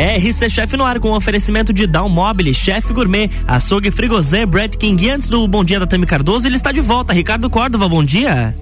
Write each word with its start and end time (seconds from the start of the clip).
RC 0.00 0.48
Chef 0.48 0.72
no 0.78 0.84
ar 0.84 0.98
com 0.98 1.10
oferecimento 1.10 1.74
de 1.74 1.86
Down 1.86 2.08
Mobile, 2.08 2.54
Chef 2.54 2.90
Gourmet, 2.90 3.28
Açougue 3.46 3.90
Frigozé, 3.90 4.46
Brad 4.46 4.74
King. 4.76 5.04
E 5.04 5.10
antes 5.10 5.28
do 5.28 5.46
Bom 5.46 5.62
Dia 5.62 5.78
da 5.78 5.86
Tami 5.86 6.06
Cardoso, 6.06 6.46
ele 6.46 6.56
está 6.56 6.72
de 6.72 6.80
volta. 6.80 7.12
Ricardo 7.12 7.50
Córdova, 7.50 7.86
bom 7.86 8.02
dia. 8.02 8.56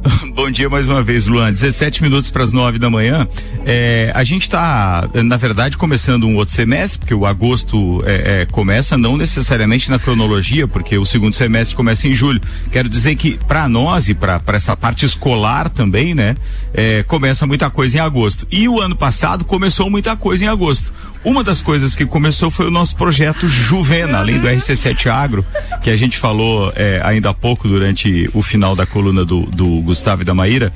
Bom 0.34 0.50
dia 0.50 0.68
mais 0.68 0.88
uma 0.88 1.02
vez, 1.02 1.26
Luan. 1.26 1.52
17 1.52 2.02
minutos 2.02 2.30
para 2.30 2.42
as 2.42 2.52
9 2.52 2.78
da 2.78 2.88
manhã. 2.88 3.28
É, 3.66 4.10
a 4.14 4.24
gente 4.24 4.42
está, 4.42 5.08
na 5.14 5.36
verdade, 5.36 5.76
começando 5.76 6.24
um 6.24 6.36
outro 6.36 6.54
semestre, 6.54 6.98
porque 6.98 7.14
o 7.14 7.26
agosto 7.26 8.02
é, 8.06 8.42
é, 8.42 8.46
começa 8.46 8.96
não 8.96 9.16
necessariamente 9.16 9.90
na 9.90 9.98
cronologia, 9.98 10.66
porque 10.66 10.96
o 10.96 11.04
segundo 11.04 11.34
semestre 11.34 11.76
começa 11.76 12.08
em 12.08 12.14
julho. 12.14 12.40
Quero 12.72 12.88
dizer 12.88 13.14
que 13.16 13.38
para 13.46 13.68
nós 13.68 14.08
e 14.08 14.14
para 14.14 14.40
essa 14.48 14.76
parte 14.76 15.04
escolar 15.04 15.68
também, 15.68 16.14
né, 16.14 16.36
é, 16.72 17.02
começa 17.02 17.46
muita 17.46 17.68
coisa 17.68 17.98
em 17.98 18.00
agosto. 18.00 18.46
E 18.50 18.68
o 18.68 18.80
ano 18.80 18.96
passado 18.96 19.44
começou 19.44 19.90
muita 19.90 20.16
coisa 20.16 20.44
em 20.44 20.48
agosto. 20.48 20.92
Uma 21.22 21.44
das 21.44 21.60
coisas 21.60 21.94
que 21.94 22.06
começou 22.06 22.50
foi 22.50 22.66
o 22.66 22.70
nosso 22.70 22.96
projeto 22.96 23.46
Juvena, 23.46 24.18
além 24.18 24.38
do 24.38 24.46
RC7 24.46 25.06
Agro, 25.06 25.44
que 25.82 25.90
a 25.90 25.96
gente 25.96 26.16
falou 26.16 26.72
é, 26.74 27.00
ainda 27.04 27.30
há 27.30 27.34
pouco 27.34 27.68
durante 27.68 28.30
o 28.32 28.42
final 28.42 28.74
da 28.74 28.86
coluna 28.86 29.24
do, 29.24 29.42
do 29.42 29.66
Gustavo 29.82 30.22
e 30.22 30.24
da 30.24 30.34
Maíra. 30.34 30.72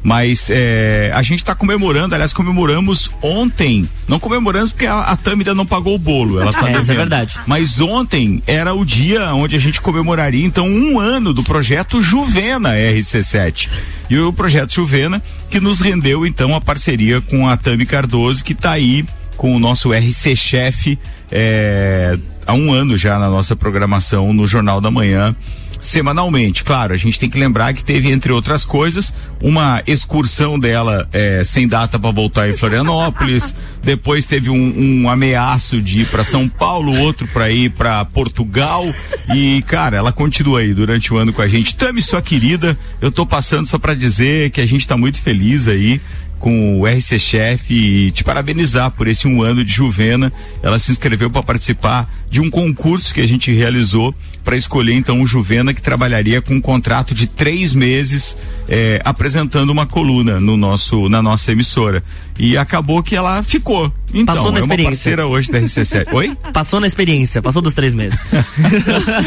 Mas 0.00 0.48
é, 0.48 1.10
a 1.12 1.22
gente 1.22 1.40
está 1.40 1.54
comemorando, 1.54 2.14
aliás, 2.14 2.32
comemoramos 2.32 3.10
ontem. 3.20 3.88
Não 4.06 4.20
comemoramos 4.20 4.70
porque 4.70 4.86
a, 4.86 5.00
a 5.00 5.16
Tami 5.16 5.42
ainda 5.42 5.54
não 5.54 5.66
pagou 5.66 5.96
o 5.96 5.98
bolo. 5.98 6.40
Ela 6.40 6.52
tá 6.52 6.70
é, 6.70 6.74
é 6.74 6.80
verdade. 6.80 7.40
Mas 7.46 7.80
ontem 7.80 8.40
era 8.46 8.72
o 8.72 8.84
dia 8.84 9.34
onde 9.34 9.56
a 9.56 9.58
gente 9.58 9.80
comemoraria, 9.80 10.46
então, 10.46 10.68
um 10.68 11.00
ano 11.00 11.34
do 11.34 11.42
projeto 11.42 12.00
Juvena 12.00 12.74
RC7. 12.74 13.68
E 14.08 14.18
o 14.18 14.32
projeto 14.32 14.72
Juvena, 14.72 15.20
que 15.50 15.58
nos 15.58 15.80
rendeu, 15.80 16.24
então, 16.24 16.54
a 16.54 16.60
parceria 16.60 17.20
com 17.20 17.48
a 17.48 17.56
Tami 17.56 17.84
Cardoso, 17.84 18.44
que 18.44 18.52
está 18.52 18.70
aí 18.70 19.04
com 19.38 19.56
o 19.56 19.58
nosso 19.58 19.92
RC 19.92 20.36
Chef 20.36 20.98
é, 21.30 22.18
há 22.44 22.52
um 22.52 22.72
ano 22.72 22.96
já 22.96 23.18
na 23.18 23.30
nossa 23.30 23.56
programação 23.56 24.32
no 24.34 24.46
Jornal 24.46 24.80
da 24.80 24.90
Manhã 24.90 25.34
semanalmente. 25.80 26.64
Claro, 26.64 26.92
a 26.92 26.96
gente 26.96 27.20
tem 27.20 27.30
que 27.30 27.38
lembrar 27.38 27.72
que 27.72 27.84
teve, 27.84 28.10
entre 28.10 28.32
outras 28.32 28.64
coisas, 28.64 29.14
uma 29.40 29.80
excursão 29.86 30.58
dela 30.58 31.08
é, 31.12 31.42
sem 31.44 31.68
data 31.68 31.98
para 31.98 32.10
voltar 32.10 32.48
em 32.48 32.52
Florianópolis. 32.52 33.54
Depois 33.80 34.24
teve 34.24 34.50
um, 34.50 35.02
um 35.04 35.08
ameaço 35.08 35.80
de 35.80 36.00
ir 36.00 36.08
para 36.08 36.24
São 36.24 36.48
Paulo, 36.48 36.98
outro 36.98 37.28
para 37.28 37.48
ir 37.50 37.70
para 37.70 38.04
Portugal. 38.04 38.84
E, 39.32 39.62
cara, 39.62 39.96
ela 39.96 40.10
continua 40.10 40.60
aí 40.60 40.74
durante 40.74 41.14
o 41.14 41.16
ano 41.16 41.32
com 41.32 41.42
a 41.42 41.48
gente. 41.48 41.76
Tami, 41.76 42.02
sua 42.02 42.20
querida, 42.20 42.76
eu 43.00 43.12
tô 43.12 43.24
passando 43.24 43.66
só 43.66 43.78
para 43.78 43.94
dizer 43.94 44.50
que 44.50 44.60
a 44.60 44.66
gente 44.66 44.86
tá 44.86 44.96
muito 44.96 45.22
feliz 45.22 45.68
aí 45.68 46.00
com 46.38 46.80
o 46.80 46.86
RC 46.86 47.18
Chef 47.18 47.70
e 47.70 48.10
te 48.10 48.24
parabenizar 48.24 48.90
por 48.90 49.08
esse 49.08 49.26
um 49.26 49.42
ano 49.42 49.64
de 49.64 49.72
Juvena. 49.72 50.32
Ela 50.62 50.78
se 50.78 50.90
inscreveu 50.90 51.30
para 51.30 51.42
participar 51.42 52.12
de 52.30 52.40
um 52.40 52.50
concurso 52.50 53.12
que 53.12 53.20
a 53.20 53.26
gente 53.26 53.52
realizou 53.52 54.14
para 54.48 54.56
escolher 54.56 54.94
então 54.94 55.20
o 55.20 55.26
Juvena 55.26 55.74
que 55.74 55.82
trabalharia 55.82 56.40
com 56.40 56.54
um 56.54 56.60
contrato 56.60 57.12
de 57.12 57.26
três 57.26 57.74
meses 57.74 58.34
eh, 58.66 58.98
apresentando 59.04 59.68
uma 59.68 59.84
coluna 59.84 60.40
no 60.40 60.56
nosso 60.56 61.06
na 61.06 61.20
nossa 61.20 61.52
emissora 61.52 62.02
e 62.38 62.56
acabou 62.56 63.02
que 63.02 63.14
ela 63.14 63.42
ficou. 63.42 63.92
Então, 64.14 64.34
passou 64.34 64.50
na 64.50 64.56
é 64.56 64.60
experiência. 64.62 64.88
uma 64.88 64.90
parceira 64.90 65.26
hoje 65.26 65.52
da 65.52 65.60
RC7. 65.60 66.06
Oi? 66.14 66.34
Passou 66.50 66.80
na 66.80 66.86
experiência, 66.86 67.42
passou 67.42 67.60
dos 67.60 67.74
três 67.74 67.92
meses. 67.92 68.18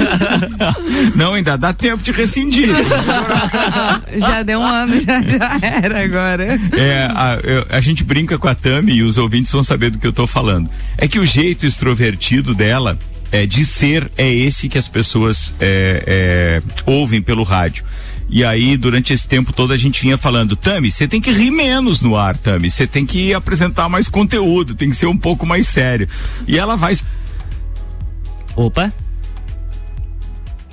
Não, 1.14 1.36
ainda 1.36 1.56
dá 1.56 1.72
tempo 1.72 2.02
de 2.02 2.12
rescindir. 2.12 2.70
já 4.18 4.42
deu 4.42 4.60
um 4.60 4.66
ano, 4.66 5.00
já, 5.02 5.22
já 5.22 5.60
era 5.62 6.04
agora. 6.04 6.60
É, 6.76 7.08
a, 7.14 7.40
eu, 7.44 7.68
a, 7.70 7.80
gente 7.80 8.04
brinca 8.04 8.40
com 8.40 8.48
a 8.48 8.56
Tami 8.56 8.94
e 8.94 9.04
os 9.04 9.20
ouvintes 9.20 9.52
vão 9.52 9.62
saber 9.62 9.92
do 9.92 10.00
que 10.00 10.08
eu 10.08 10.14
tô 10.14 10.26
falando. 10.26 10.68
É 10.98 11.08
que 11.08 11.20
o 11.20 11.26
jeito 11.26 11.68
extrovertido 11.68 12.56
dela 12.56 12.98
é, 13.32 13.46
de 13.46 13.66
ser 13.66 14.12
é 14.18 14.30
esse 14.30 14.68
que 14.68 14.78
as 14.78 14.88
pessoas 14.88 15.56
é, 15.60 16.04
é, 16.06 16.62
ouvem 16.86 17.22
pelo 17.22 17.44
rádio. 17.44 17.84
E 18.30 18.46
aí, 18.46 18.78
durante 18.78 19.12
esse 19.12 19.28
tempo 19.28 19.52
todo, 19.52 19.74
a 19.74 19.78
gente 19.78 20.02
vinha 20.02 20.18
falando, 20.18 20.56
Tami, 20.56 20.90
você 20.90 21.06
tem 21.06 21.20
que 21.20 21.32
rir 21.32 21.52
menos 21.52 22.02
no 22.02 22.16
ar, 22.16 22.38
Tami. 22.38 22.70
Você 22.70 22.88
tem 22.88 23.06
que 23.06 23.34
apresentar 23.34 23.90
mais 23.90 24.08
conteúdo, 24.08 24.74
tem 24.74 24.90
que 24.90 24.96
ser 24.96 25.08
um 25.08 25.18
pouco 25.18 25.46
mais 25.46 25.68
sério. 25.68 26.08
E 26.48 26.58
ela 26.58 26.78
vai. 26.78 26.96
Opa! 28.56 28.92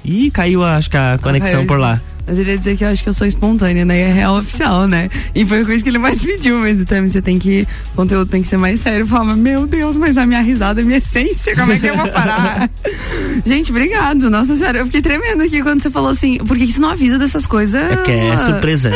Ih, 0.05 0.31
caiu, 0.31 0.65
acho 0.65 0.89
que 0.89 0.97
a 0.97 1.19
conexão 1.21 1.67
por 1.67 1.79
lá. 1.79 2.01
Mas 2.29 2.37
ele 2.37 2.51
ia 2.51 2.59
dizer 2.59 2.77
que 2.77 2.85
eu 2.85 2.89
acho 2.89 3.03
que 3.03 3.09
eu 3.09 3.13
sou 3.15 3.27
espontânea, 3.27 3.87
né? 3.87 3.99
E 3.99 4.03
é 4.03 4.13
real 4.13 4.37
oficial, 4.37 4.87
né? 4.87 5.09
E 5.35 5.47
foi 5.47 5.63
a 5.63 5.65
coisa 5.65 5.83
que 5.83 5.89
ele 5.89 5.99
mais 5.99 6.21
pediu, 6.23 6.59
mas 6.59 6.85
também 6.85 7.09
você 7.09 7.23
tem 7.23 7.39
que. 7.39 7.67
O 7.93 7.97
conteúdo 7.97 8.31
tem 8.31 8.43
que 8.43 8.49
ser 8.49 8.59
mais 8.59 8.81
sério. 8.81 9.01
Eu 9.01 9.07
falava, 9.07 9.35
meu 9.35 9.67
Deus, 9.67 9.97
mas 9.97 10.19
a 10.19 10.27
minha 10.27 10.43
risada 10.43 10.83
é 10.83 10.85
minha 10.85 10.99
essência, 10.99 11.55
como 11.57 11.73
é 11.73 11.79
que 11.79 11.87
eu 11.87 11.97
vou 11.97 12.07
parar? 12.09 12.69
Gente, 13.47 13.71
obrigado. 13.71 14.29
Nossa 14.29 14.55
senhora, 14.55 14.79
eu 14.79 14.85
fiquei 14.85 15.01
tremendo 15.01 15.43
aqui 15.43 15.63
quando 15.63 15.83
você 15.83 15.91
falou 15.91 16.11
assim, 16.11 16.37
por 16.39 16.59
que, 16.59 16.67
que 16.67 16.73
você 16.73 16.81
não 16.81 16.91
avisa 16.91 17.19
dessas 17.19 17.47
coisas? 17.47 17.81
É 17.81 17.97
porque 17.97 18.13
é 18.13 18.37
surpresa. 18.39 18.93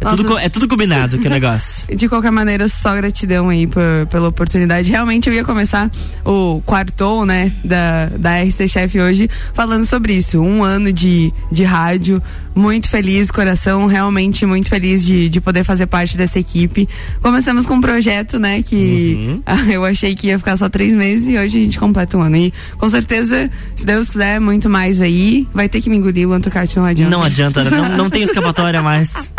É 0.00 0.08
tudo, 0.08 0.38
é 0.38 0.48
tudo 0.48 0.66
combinado 0.66 1.18
que 1.18 1.28
o 1.28 1.30
negócio. 1.30 1.86
De 1.96 2.08
qualquer 2.08 2.32
maneira, 2.32 2.66
só 2.66 2.94
gratidão 2.96 3.48
aí 3.50 3.68
por, 3.68 3.82
pela 4.10 4.28
oportunidade. 4.28 4.90
Realmente 4.90 5.28
eu 5.28 5.34
ia 5.34 5.44
começar 5.44 5.90
o 6.24 6.60
quartou, 6.66 7.24
né, 7.24 7.52
da, 7.64 8.06
da 8.18 8.42
RC 8.42 8.68
Chef 8.68 8.98
hoje, 8.98 9.30
falando 9.52 9.86
sobre 9.86 10.14
isso. 10.14 10.40
Um 10.40 10.64
ano 10.64 10.92
de, 10.92 11.32
de 11.52 11.62
rádio, 11.62 12.22
muito 12.54 12.88
feliz, 12.88 13.30
coração 13.30 13.86
realmente 13.86 14.46
muito 14.46 14.68
feliz 14.68 15.04
de, 15.04 15.28
de 15.28 15.40
poder 15.40 15.64
fazer 15.64 15.86
parte 15.86 16.16
dessa 16.16 16.38
equipe. 16.38 16.88
Começamos 17.20 17.66
com 17.66 17.74
um 17.74 17.80
projeto, 17.80 18.38
né, 18.38 18.62
que 18.62 19.16
uhum. 19.16 19.42
eu 19.70 19.84
achei 19.84 20.14
que 20.14 20.28
ia 20.28 20.38
ficar 20.38 20.56
só 20.56 20.68
três 20.68 20.92
meses 20.92 21.28
e 21.28 21.36
hoje 21.36 21.58
a 21.58 21.62
gente 21.64 21.78
completa 21.78 22.16
um 22.16 22.22
ano. 22.22 22.36
E 22.36 22.52
com 22.78 22.88
certeza, 22.88 23.50
se 23.74 23.84
Deus 23.84 24.08
quiser, 24.08 24.40
muito 24.40 24.70
mais 24.70 25.00
aí. 25.00 25.46
Vai 25.52 25.68
ter 25.68 25.80
que 25.80 25.90
me 25.90 25.96
engolir, 25.96 26.28
o 26.28 26.32
Antrocart 26.32 26.74
não 26.76 26.84
adianta. 26.84 27.10
Não 27.16 27.22
adianta, 27.22 27.64
não, 27.64 27.96
não 27.96 28.10
tem 28.10 28.22
escapatória 28.24 28.82
mais. 28.82 29.32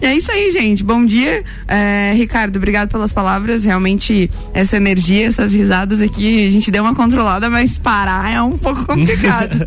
e 0.00 0.04
é 0.04 0.14
isso 0.14 0.30
aí, 0.30 0.52
gente. 0.52 0.84
Bom 0.84 1.04
dia. 1.04 1.42
É, 1.66 2.12
Ricardo, 2.14 2.56
obrigado 2.56 2.90
pelas 2.90 3.12
palavras. 3.12 3.64
Realmente, 3.64 4.30
essa 4.52 4.76
energia, 4.76 5.26
essas 5.26 5.52
risadas 5.52 6.00
aqui, 6.00 6.46
a 6.46 6.50
gente 6.50 6.70
deu 6.70 6.82
uma 6.82 6.94
controlada, 6.94 7.48
mas 7.48 7.78
parar 7.78 8.30
é 8.30 8.42
um 8.42 8.58
pouco 8.58 8.84
complicado. 8.84 9.66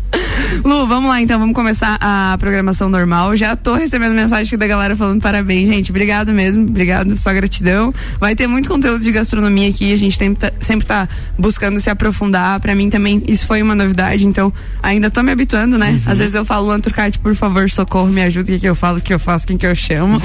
Lu, 0.64 0.86
vamos 0.86 1.08
lá 1.08 1.20
então, 1.20 1.38
vamos 1.38 1.54
começar 1.54 1.98
a 2.00 2.29
programação 2.38 2.88
normal. 2.88 3.36
Já 3.36 3.56
tô 3.56 3.74
recebendo 3.74 4.14
mensagem 4.14 4.58
da 4.58 4.66
galera 4.66 4.96
falando 4.96 5.20
parabéns, 5.20 5.68
gente. 5.68 5.90
Obrigado 5.90 6.32
mesmo, 6.32 6.62
obrigado, 6.62 7.16
só 7.16 7.32
gratidão. 7.32 7.94
Vai 8.18 8.34
ter 8.34 8.46
muito 8.46 8.68
conteúdo 8.68 9.02
de 9.02 9.12
gastronomia 9.12 9.68
aqui, 9.68 9.92
a 9.92 9.98
gente 9.98 10.16
sempre 10.16 10.38
tá, 10.38 10.52
sempre 10.60 10.86
tá 10.86 11.08
buscando 11.38 11.80
se 11.80 11.90
aprofundar. 11.90 12.60
Para 12.60 12.74
mim 12.74 12.90
também 12.90 13.22
isso 13.26 13.46
foi 13.46 13.62
uma 13.62 13.74
novidade, 13.74 14.26
então 14.26 14.52
ainda 14.82 15.10
tô 15.10 15.22
me 15.22 15.32
habituando, 15.32 15.78
né? 15.78 15.90
Uhum. 15.90 16.12
Às 16.12 16.18
vezes 16.18 16.34
eu 16.34 16.44
falo, 16.44 16.70
Anturcate, 16.70 17.18
por 17.18 17.34
favor, 17.34 17.68
socorro, 17.70 18.08
me 18.08 18.22
ajuda, 18.22 18.50
o 18.50 18.54
que, 18.54 18.60
que 18.60 18.68
eu 18.68 18.74
falo, 18.74 18.98
o 18.98 19.00
que 19.00 19.12
eu 19.12 19.18
faço, 19.18 19.46
quem 19.46 19.56
que 19.56 19.66
eu 19.66 19.74
chamo. 19.74 20.20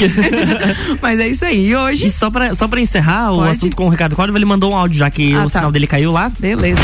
Mas 1.01 1.19
é 1.19 1.27
isso 1.27 1.45
aí. 1.45 1.69
E 1.69 1.75
hoje. 1.75 2.07
E 2.07 2.11
só 2.11 2.29
pra, 2.29 2.53
só 2.53 2.67
pra 2.67 2.79
encerrar 2.79 3.29
Pode? 3.29 3.39
o 3.39 3.51
assunto 3.51 3.75
com 3.75 3.87
o 3.87 3.89
Ricardo 3.89 4.15
Córdova, 4.15 4.37
ele 4.37 4.45
mandou 4.45 4.71
um 4.71 4.75
áudio 4.75 4.99
já 4.99 5.09
que 5.09 5.33
ah, 5.33 5.39
o 5.39 5.43
tá. 5.43 5.59
sinal 5.59 5.71
dele 5.71 5.87
caiu 5.87 6.11
lá. 6.11 6.31
Beleza. 6.39 6.81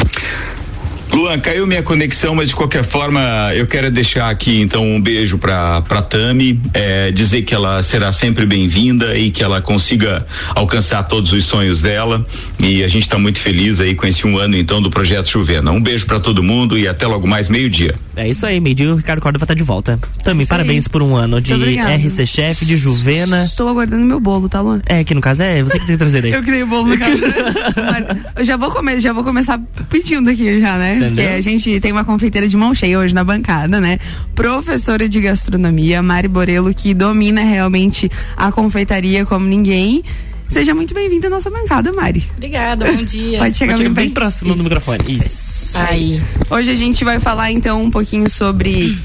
Luan, 1.14 1.38
caiu 1.40 1.68
minha 1.68 1.84
conexão, 1.84 2.34
mas 2.34 2.50
de 2.50 2.56
qualquer 2.56 2.84
forma 2.84 3.52
eu 3.54 3.68
quero 3.68 3.92
deixar 3.92 4.30
aqui 4.30 4.62
então 4.62 4.84
um 4.84 5.00
beijo 5.00 5.38
para 5.38 5.82
para 5.82 6.02
Tami, 6.02 6.60
é, 6.74 7.12
dizer 7.12 7.42
que 7.42 7.54
ela 7.54 7.84
será 7.84 8.12
sempre 8.12 8.46
bem-vinda 8.46 9.18
e 9.18 9.30
que 9.30 9.44
ela 9.44 9.62
consiga 9.62 10.26
alcançar 10.56 11.04
todos 11.04 11.32
os 11.34 11.44
sonhos 11.46 11.82
dela 11.82 12.26
e 12.60 12.84
a 12.84 12.88
gente 12.88 13.04
está 13.04 13.18
muito 13.20 13.40
feliz 13.40 13.80
aí 13.80 13.94
com 13.94 14.08
esse 14.08 14.26
um 14.26 14.38
ano 14.38 14.56
então 14.56 14.82
do 14.82 14.90
projeto 14.90 15.28
Chuvena. 15.28 15.72
Um 15.72 15.82
beijo 15.82 16.06
para 16.06 16.20
todo 16.20 16.42
mundo 16.42 16.78
e 16.78 16.88
até 16.88 17.06
logo 17.06 17.28
mais 17.28 17.50
meio 17.50 17.70
dia. 17.70 17.96
É 18.16 18.28
isso 18.28 18.46
aí, 18.46 18.60
meio 18.60 18.76
dia 18.76 18.94
o 18.94 18.96
Ricardo 18.96 19.22
Córdova 19.22 19.46
tá 19.46 19.54
de 19.54 19.64
volta. 19.64 20.00
Tami, 20.24 20.46
parabéns 20.46 20.86
aí. 20.86 20.92
por 20.92 21.02
um 21.02 21.16
ano 21.16 21.42
de 21.42 21.54
RC 21.54 22.26
Chef, 22.26 22.66
de 22.66 22.78
Juvena. 22.78 23.46
Estou 23.46 23.68
aguardando 23.68 24.06
meu 24.06 24.20
bolo, 24.20 24.48
tá 24.48 24.62
Luan? 24.62 24.82
É, 24.86 25.04
que 25.04 25.14
no 25.14 25.22
caso 25.22 25.44
é 25.44 25.62
você 25.62 25.80
que 25.80 25.86
tem 25.86 25.96
que 25.96 26.00
trazer 26.00 26.26
aí. 26.26 26.32
eu 26.34 26.44
criei 26.44 26.64
o 26.64 26.68
bolo 26.68 26.88
no 26.88 26.98
caso. 26.98 27.18
eu 28.38 28.46
já 28.46 28.56
vou 28.56 28.72
comer, 28.72 29.00
já 29.00 29.12
vou 29.12 29.24
começar 29.24 29.60
pedindo 29.90 30.30
aqui 30.30 30.60
já, 30.60 30.78
né? 30.78 31.01
Entendeu? 31.08 31.24
Porque 31.26 31.38
a 31.38 31.42
gente 31.42 31.80
tem 31.80 31.92
uma 31.92 32.04
confeiteira 32.04 32.48
de 32.48 32.56
mão 32.58 32.74
cheia 32.74 33.00
hoje 33.00 33.14
na 33.14 33.24
bancada, 33.24 33.80
né? 33.80 34.00
Professora 34.36 35.08
de 35.08 35.20
gastronomia, 35.20 36.02
Mari 36.02 36.28
Borelo, 36.28 36.74
que 36.74 36.94
domina 36.94 37.42
realmente 37.42 38.10
a 38.36 38.52
confeitaria 38.52 39.26
como 39.26 39.46
ninguém. 39.46 40.04
Seja 40.50 40.76
muito 40.76 40.94
bem-vinda 40.94 41.28
à 41.28 41.30
nossa 41.30 41.50
bancada, 41.50 41.94
Mari. 41.94 42.24
Obrigada, 42.36 42.92
bom 42.92 43.04
dia. 43.04 43.40
Pode 43.40 43.58
chegar, 43.58 43.74
Pode 43.74 43.84
bem, 43.86 43.94
bem 43.94 44.10
próximo 44.10 44.50
Isso. 44.50 44.58
do 44.58 44.64
microfone. 44.64 45.00
Isso. 45.08 45.78
Aí. 45.78 46.22
Hoje 46.50 46.72
a 46.72 46.76
gente 46.76 47.04
vai 47.06 47.20
falar 47.20 47.52
então 47.52 47.82
um 47.82 47.90
pouquinho 47.90 48.30
sobre 48.30 48.98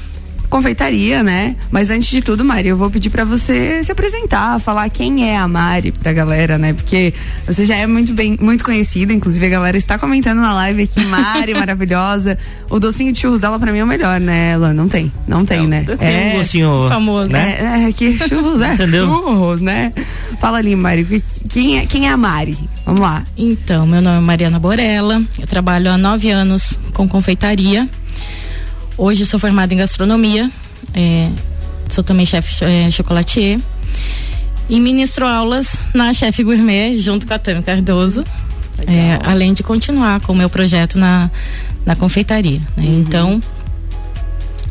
confeitaria, 0.49 1.21
né? 1.23 1.55
Mas 1.69 1.89
antes 1.89 2.09
de 2.09 2.21
tudo, 2.21 2.43
Mari, 2.43 2.69
eu 2.69 2.77
vou 2.77 2.89
pedir 2.89 3.09
para 3.09 3.23
você 3.23 3.83
se 3.83 3.91
apresentar, 3.91 4.59
falar 4.59 4.89
quem 4.89 5.29
é 5.29 5.37
a 5.37 5.47
Mari 5.47 5.91
da 5.91 6.13
galera, 6.13 6.57
né? 6.57 6.73
Porque 6.73 7.13
você 7.45 7.65
já 7.65 7.75
é 7.75 7.85
muito 7.85 8.13
bem, 8.13 8.37
muito 8.39 8.63
conhecida, 8.63 9.13
inclusive 9.13 9.45
a 9.45 9.49
galera 9.49 9.77
está 9.77 9.97
comentando 9.97 10.39
na 10.39 10.53
live 10.53 10.83
aqui, 10.83 11.05
Mari, 11.05 11.53
maravilhosa. 11.55 12.37
O 12.69 12.79
docinho 12.79 13.11
de 13.11 13.19
churros 13.19 13.41
dela 13.41 13.59
para 13.59 13.71
mim 13.71 13.79
é 13.79 13.83
o 13.83 13.87
melhor, 13.87 14.19
né? 14.19 14.51
Ela 14.51 14.73
não 14.73 14.87
tem, 14.87 15.11
não 15.27 15.45
tem, 15.45 15.61
não, 15.61 15.67
né? 15.67 15.83
Tem 15.83 15.97
é 15.99 16.33
um 16.35 16.39
docinho 16.39 16.87
famoso, 16.89 17.29
né? 17.29 17.57
É, 17.59 17.89
é 17.89 17.91
que 17.91 18.17
churros, 18.17 18.61
é. 18.61 18.73
Entendeu? 18.73 19.07
Churros, 19.07 19.61
né? 19.61 19.91
Fala 20.39 20.57
ali, 20.59 20.75
Mari, 20.75 21.23
quem 21.49 21.79
é, 21.79 21.85
quem 21.85 22.07
é 22.07 22.11
a 22.11 22.17
Mari? 22.17 22.57
Vamos 22.85 23.01
lá. 23.01 23.23
Então, 23.37 23.85
meu 23.85 24.01
nome 24.01 24.17
é 24.17 24.21
Mariana 24.21 24.59
Borella, 24.59 25.21
eu 25.37 25.45
trabalho 25.45 25.91
há 25.91 25.97
nove 25.97 26.29
anos 26.29 26.79
com 26.93 27.07
confeitaria. 27.07 27.89
Hoje 28.97 29.27
sou 29.27 29.39
formada 29.39 29.71
em 29.73 29.77
gastronomia, 29.77 30.49
é, 30.93 31.29
sou 31.87 32.03
também 32.03 32.25
chefe 32.25 32.65
é, 32.65 32.89
chocolatier 32.89 33.59
e 34.67 34.79
ministro 34.79 35.25
aulas 35.27 35.75
na 35.93 36.13
Chefe 36.13 36.43
Gourmet 36.43 36.97
junto 36.97 37.27
com 37.27 37.33
a 37.33 37.37
Tami 37.37 37.61
Cardoso, 37.61 38.23
é, 38.87 39.19
além 39.23 39.53
de 39.53 39.61
continuar 39.61 40.19
com 40.21 40.33
o 40.33 40.35
meu 40.35 40.49
projeto 40.49 40.97
na, 40.97 41.29
na 41.85 41.95
confeitaria. 41.95 42.59
Né? 42.75 42.85
Uhum. 42.85 42.99
Então, 42.99 43.41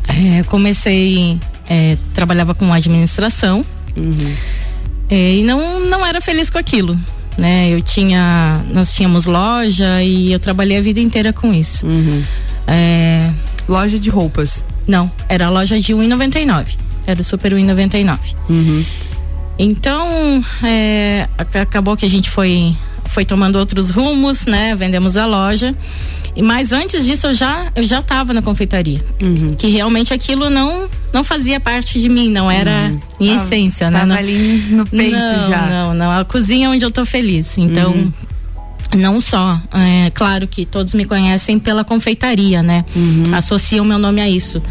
é, 0.08 0.43
comecei, 0.43 1.40
é, 1.70 1.96
trabalhava 2.12 2.52
com 2.55 2.72
administração 2.72 3.64
uhum. 3.96 4.34
É, 5.08 5.37
e 5.37 5.44
não, 5.44 5.79
não 5.88 6.05
era 6.05 6.20
feliz 6.20 6.50
com 6.50 6.58
aquilo. 6.58 6.99
Né? 7.38 7.70
Eu 7.70 7.81
tinha, 7.81 8.61
nós 8.75 8.93
tínhamos 8.93 9.26
loja 9.26 10.02
e 10.02 10.32
eu 10.32 10.40
trabalhei 10.40 10.79
a 10.79 10.81
vida 10.81 10.99
inteira 10.99 11.32
com 11.32 11.55
isso. 11.55 11.87
Uhum. 11.87 12.25
Loja 13.69 13.99
de 13.99 14.11
roupas? 14.11 14.65
Não, 14.87 15.11
era 15.29 15.47
a 15.47 15.51
loja 15.51 15.81
de 15.81 15.95
1,99. 15.95 16.79
Era 17.07 17.21
o 17.21 17.25
Super 17.25 17.53
1,99. 17.53 18.19
Uhum. 18.49 18.85
Então, 19.59 20.45
é, 20.63 21.29
acabou 21.39 21.97
que 21.97 22.05
a 22.05 22.11
gente 22.11 22.29
foi, 22.31 22.77
foi 23.07 23.25
tomando 23.25 23.57
outros 23.57 23.91
rumos, 23.91 24.47
né? 24.47 24.77
Vendemos 24.77 25.17
a 25.17 25.25
loja. 25.25 25.75
E 26.37 26.43
mas 26.43 26.71
antes 26.71 27.07
disso 27.07 27.29
eu 27.29 27.35
já 27.35 27.73
eu 27.75 27.85
já 27.87 28.01
estava 28.01 28.35
na 28.35 28.43
confeitaria, 28.43 29.03
uhum. 29.25 29.55
que 29.57 29.69
realmente 29.69 30.13
aquilo 30.13 30.51
não 30.51 30.87
não 31.11 31.25
fazia 31.25 31.59
parte 31.59 31.99
de 31.99 32.11
mim, 32.11 32.31
não 32.31 32.51
era 32.51 32.91
uhum. 32.91 33.01
minha 33.19 33.37
tava, 33.37 33.47
essência, 33.47 33.91
né? 33.91 34.01
Tava 34.01 34.09
não, 34.13 34.17
ali 34.17 34.67
no 34.69 34.87
peito 34.87 35.17
não, 35.17 35.49
já. 35.49 35.67
Não, 35.67 35.95
não, 35.95 36.11
a 36.11 36.27
cozinha 36.27 36.67
é 36.67 36.71
onde 36.71 36.85
eu 36.85 36.91
tô 36.91 37.07
feliz. 37.07 37.57
Então, 37.57 37.93
uhum. 37.93 38.13
Não 38.96 39.20
só, 39.20 39.60
é 39.72 40.10
claro 40.10 40.48
que 40.48 40.64
todos 40.64 40.94
me 40.94 41.04
conhecem 41.04 41.58
pela 41.58 41.84
confeitaria, 41.84 42.62
né? 42.62 42.84
Uhum. 42.94 43.34
Associam 43.34 43.84
meu 43.84 43.98
nome 43.98 44.20
a 44.20 44.28
isso. 44.28 44.62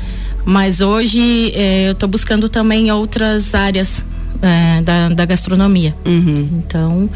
Mas 0.43 0.81
hoje 0.81 1.51
é, 1.55 1.87
eu 1.87 1.93
estou 1.93 2.07
buscando 2.07 2.47
também 2.47 2.91
outras 2.91 3.55
áreas 3.55 4.03
é, 4.41 4.81
da, 4.81 5.09
da 5.09 5.25
gastronomia. 5.25 5.95
Uhum. 6.05 6.49
Então, 6.59 7.09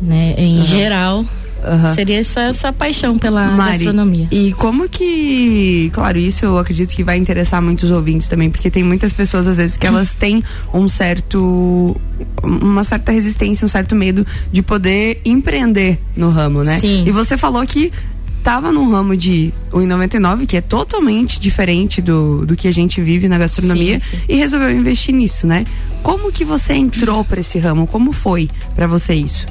né, 0.00 0.34
em 0.38 0.58
uhum. 0.58 0.64
geral, 0.64 1.24
Uhum. 1.64 1.94
Seria 1.94 2.18
essa, 2.18 2.40
essa 2.42 2.72
paixão 2.72 3.18
pela 3.18 3.48
Mari, 3.48 3.72
gastronomia. 3.72 4.28
E 4.30 4.52
como 4.52 4.88
que, 4.88 5.90
claro, 5.92 6.18
isso 6.18 6.44
eu 6.44 6.58
acredito 6.58 6.94
que 6.94 7.02
vai 7.02 7.18
interessar 7.18 7.60
muitos 7.60 7.90
ouvintes 7.90 8.28
também, 8.28 8.50
porque 8.50 8.70
tem 8.70 8.84
muitas 8.84 9.12
pessoas 9.12 9.46
às 9.46 9.56
vezes 9.56 9.76
que 9.76 9.86
elas 9.86 10.14
têm 10.14 10.42
um 10.72 10.88
certo 10.88 11.96
uma 12.42 12.84
certa 12.84 13.12
resistência, 13.12 13.64
um 13.64 13.68
certo 13.68 13.94
medo 13.94 14.26
de 14.52 14.62
poder 14.62 15.20
empreender 15.24 15.98
no 16.16 16.30
ramo, 16.30 16.62
né? 16.62 16.78
Sim. 16.78 17.04
E 17.06 17.10
você 17.10 17.36
falou 17.36 17.64
que 17.66 17.92
estava 18.38 18.72
num 18.72 18.90
ramo 18.90 19.16
de 19.16 19.52
1,99, 19.72 20.46
que 20.46 20.56
é 20.56 20.60
totalmente 20.60 21.38
diferente 21.38 22.00
do, 22.00 22.46
do 22.46 22.56
que 22.56 22.66
a 22.66 22.72
gente 22.72 23.00
vive 23.00 23.28
na 23.28 23.36
gastronomia, 23.36 24.00
sim, 24.00 24.16
sim. 24.16 24.22
e 24.28 24.36
resolveu 24.36 24.70
investir 24.70 25.14
nisso, 25.14 25.46
né? 25.46 25.66
Como 26.02 26.32
que 26.32 26.44
você 26.44 26.74
entrou 26.74 27.24
para 27.24 27.40
esse 27.40 27.58
ramo? 27.58 27.86
Como 27.86 28.12
foi 28.12 28.48
para 28.74 28.86
você 28.86 29.14
isso? 29.14 29.46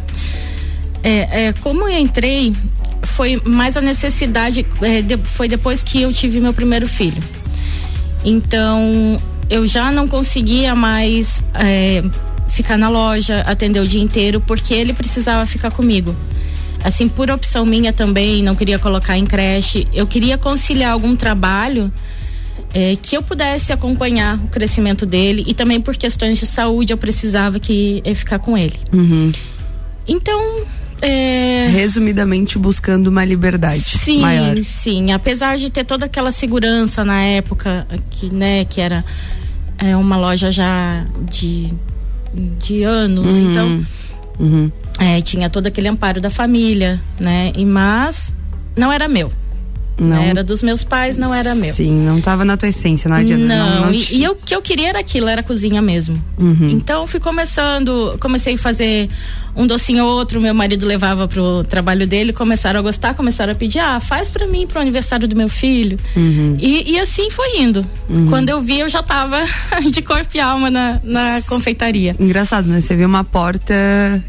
É, 1.08 1.46
é, 1.48 1.54
como 1.54 1.88
eu 1.88 1.98
entrei, 1.98 2.54
foi 3.04 3.42
mais 3.46 3.78
a 3.78 3.82
necessidade, 3.82 4.66
é, 4.82 5.02
de, 5.02 5.18
foi 5.18 5.48
depois 5.48 5.82
que 5.82 6.02
eu 6.02 6.12
tive 6.12 6.42
meu 6.42 6.54
primeiro 6.54 6.88
filho. 6.88 7.24
Então, 8.26 9.18
eu 9.50 9.66
já 9.66 9.90
não 9.90 10.08
conseguia 10.08 10.76
mais 10.76 11.42
é, 11.54 12.04
ficar 12.50 12.78
na 12.78 12.90
loja, 12.90 13.42
atender 13.42 13.80
o 13.80 13.88
dia 13.88 14.02
inteiro, 14.02 14.42
porque 14.42 14.74
ele 14.74 14.92
precisava 14.92 15.46
ficar 15.46 15.72
comigo 15.72 16.14
assim, 16.84 17.08
por 17.08 17.30
opção 17.30 17.66
minha 17.66 17.92
também, 17.92 18.44
não 18.44 18.56
queria 18.56 18.80
colocar 18.80 19.18
em 19.18 19.26
creche, 19.26 19.88
eu 19.94 20.08
queria 20.08 20.38
conciliar 20.38 20.92
algum 20.92 21.16
trabalho 21.16 21.92
é, 22.74 22.96
que 23.02 23.16
eu 23.16 23.24
pudesse 23.24 23.74
acompanhar 23.74 24.38
o 24.38 24.48
crescimento 24.48 25.06
dele 25.06 25.44
e 25.48 25.54
também 25.54 25.82
por 25.82 25.96
questões 25.96 26.38
de 26.38 26.46
saúde 26.46 26.94
eu 26.94 26.98
precisava 26.98 27.60
que 27.60 28.02
é, 28.06 28.14
ficar 28.14 28.40
com 28.40 28.58
ele. 28.58 28.80
Uhum. 28.94 29.32
Então, 30.08 30.66
é... 31.02 31.70
Resumidamente 31.72 32.58
buscando 32.58 33.08
uma 33.08 33.24
liberdade 33.24 33.98
sim, 34.00 34.22
maior. 34.22 34.56
Sim, 34.64 35.12
apesar 35.12 35.58
de 35.58 35.70
ter 35.70 35.84
toda 35.84 36.06
aquela 36.06 36.32
segurança 36.32 37.04
na 37.04 37.22
época 37.22 37.88
que, 38.10 38.34
né, 38.34 38.66
que 38.66 38.82
era 38.82 39.06
é, 39.78 39.96
uma 39.96 40.18
loja 40.18 40.52
já 40.52 41.06
de, 41.30 41.72
de 42.60 42.84
anos, 42.84 43.36
uhum. 43.36 43.52
então 43.52 43.86
uhum. 44.40 44.72
É, 45.00 45.22
tinha 45.22 45.48
todo 45.48 45.68
aquele 45.68 45.88
amparo 45.88 46.20
da 46.20 46.32
família, 46.32 47.00
né? 47.20 47.54
E 47.56 47.64
mas 47.64 48.34
não 48.76 48.92
era 48.92 49.08
meu. 49.08 49.32
Não. 50.00 50.22
Era 50.22 50.44
dos 50.44 50.62
meus 50.62 50.84
pais, 50.84 51.18
não 51.18 51.34
era 51.34 51.56
meu. 51.56 51.74
Sim, 51.74 51.92
não 52.04 52.20
estava 52.20 52.46
na 52.46 52.56
tua 52.56 52.70
essência, 52.70 53.10
não 53.10 53.18
adianta. 53.18 53.44
Não, 53.44 53.70
não, 53.70 53.82
não 53.88 53.94
e, 53.94 54.18
e, 54.18 54.24
eu, 54.24 54.34
o 54.34 54.36
que 54.36 54.56
eu 54.56 54.62
queria 54.62 54.90
era 54.90 55.00
aquilo, 55.00 55.28
era 55.28 55.42
cozinha 55.42 55.82
mesmo. 55.82 56.22
Uhum. 56.40 56.70
Então 56.70 57.08
fui 57.08 57.20
começando, 57.20 58.16
comecei 58.20 58.56
a 58.56 58.58
fazer 58.58 59.10
um 59.56 59.66
docinho 59.66 60.06
ou 60.06 60.12
outro, 60.12 60.40
meu 60.40 60.54
marido 60.54 60.86
levava 60.86 61.28
pro 61.28 61.64
trabalho 61.64 62.06
dele, 62.06 62.32
começaram 62.32 62.80
a 62.80 62.84
gostar, 62.84 63.16
começaram 63.16 63.54
a 63.54 63.56
pedir, 63.56 63.80
ah, 63.80 64.00
faz 64.00 64.30
para 64.30 64.46
mim 64.46 64.68
pro 64.68 64.80
aniversário 64.80 65.28
do 65.28 65.36
meu 65.36 65.50
filho. 65.50 65.98
Uhum. 66.16 66.56
E, 66.60 66.94
e, 66.94 67.00
assim 67.00 67.32
foi 67.32 67.62
indo. 67.62 67.84
Uhum. 68.08 68.28
Quando 68.28 68.50
eu 68.50 68.62
vi, 68.62 68.80
eu 68.80 68.90
já 68.90 69.02
tava 69.02 69.38
de 69.90 70.02
corpo 70.04 70.30
e 70.36 70.40
alma 70.40 70.70
na, 70.70 71.02
na 71.04 71.42
confeitaria. 71.48 72.16
Engraçado, 72.20 72.68
né? 72.68 72.82
Você 72.82 72.96
viu 72.96 73.08
uma 73.08 73.24
porta 73.24 73.74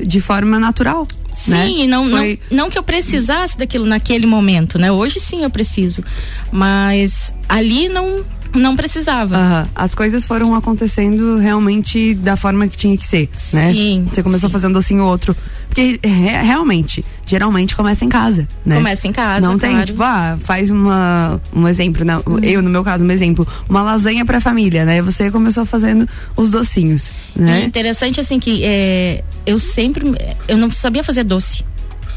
de 0.01 0.21
forma 0.21 0.59
natural. 0.59 1.07
Sim, 1.51 1.83
né? 1.83 1.87
não, 1.87 2.09
Foi... 2.09 2.39
não, 2.51 2.57
não 2.65 2.71
que 2.71 2.79
eu 2.79 2.83
precisasse 2.83 3.57
daquilo 3.57 3.85
naquele 3.85 4.27
momento, 4.27 4.79
né? 4.79 4.91
Hoje 4.91 5.21
sim 5.21 5.45
eu 5.45 5.51
preciso. 5.51 6.05
Mas 6.51 7.33
ali 7.49 7.89
não 7.89 8.25
não 8.55 8.77
precisava. 8.77 9.37
Uhum. 9.37 9.71
As 9.75 9.95
coisas 9.95 10.25
foram 10.25 10.55
acontecendo 10.55 11.39
realmente 11.39 12.15
da 12.15 12.37
forma 12.37 12.67
que 12.69 12.77
tinha 12.77 12.97
que 12.97 13.07
ser, 13.07 13.29
né? 13.53 13.73
Sim. 13.73 14.07
Você 14.11 14.23
começou 14.23 14.49
sim. 14.49 14.53
fazendo 14.53 14.75
docinho 14.75 15.05
outro. 15.05 15.37
Porque 15.69 16.01
re 16.03 16.43
realmente, 16.43 17.05
geralmente 17.27 17.77
começa 17.77 18.05
em 18.05 18.09
casa, 18.09 18.49
né? 18.65 18.77
Começa 18.77 19.07
em 19.07 19.13
casa. 19.13 19.47
Não 19.47 19.59
tem, 19.59 19.73
claro. 19.73 19.87
tipo, 19.87 20.03
ah, 20.03 20.39
faz 20.43 20.71
uma, 20.71 21.41
um 21.55 21.69
exemplo, 21.69 22.05
né? 22.05 22.19
Uhum. 22.25 22.39
Eu, 22.43 22.63
no 22.63 22.71
meu 22.71 22.83
caso, 22.83 23.05
um 23.05 23.11
exemplo, 23.11 23.47
uma 23.69 23.83
lasanha 23.83 24.25
pra 24.25 24.41
família, 24.41 24.85
né? 24.85 25.03
Você 25.03 25.31
começou 25.31 25.67
fazendo 25.67 26.09
os 26.37 26.51
docinhos, 26.51 27.11
né? 27.37 27.63
É 27.63 27.65
interessante, 27.65 28.21
assim, 28.21 28.39
que 28.39 28.65
é, 28.65 29.23
eu 29.47 29.59
sempre, 29.59 30.05
eu 30.47 30.57
não 30.57 30.71
sabia 30.71 31.05
fazer 31.05 31.25
doce. 31.25 31.65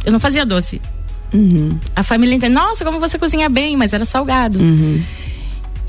Eu 0.06 0.12
não 0.12 0.20
fazia 0.20 0.46
doce. 0.46 0.82
Uhum. 1.34 1.78
A 1.96 2.04
família 2.04 2.36
entende, 2.36 2.54
nossa, 2.54 2.84
como 2.84 3.00
você 3.00 3.18
cozinha 3.18 3.50
bem, 3.50 3.78
mas 3.78 3.94
era 3.94 4.06
salgado. 4.06 4.60
Uhum. 4.60 5.02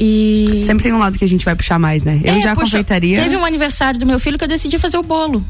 E. 0.04 0.64
Sempre 0.64 0.82
tem 0.82 0.92
um 0.92 0.98
lado 0.98 1.16
que 1.16 1.24
a 1.24 1.28
gente 1.28 1.44
vai 1.44 1.54
puxar 1.54 1.78
mais, 1.78 2.02
né? 2.02 2.20
Eu 2.24 2.34
É, 2.34 2.40
já 2.40 2.54
puxa, 2.54 2.66
confeitaria. 2.66 3.22
Teve 3.22 3.36
um 3.36 3.44
aniversário 3.44 4.00
do 4.00 4.04
meu 4.04 4.18
filho 4.18 4.36
que 4.36 4.42
eu 4.42 4.48
decidi 4.48 4.76
fazer 4.76 4.98
o 4.98 5.02
bolo. 5.02 5.44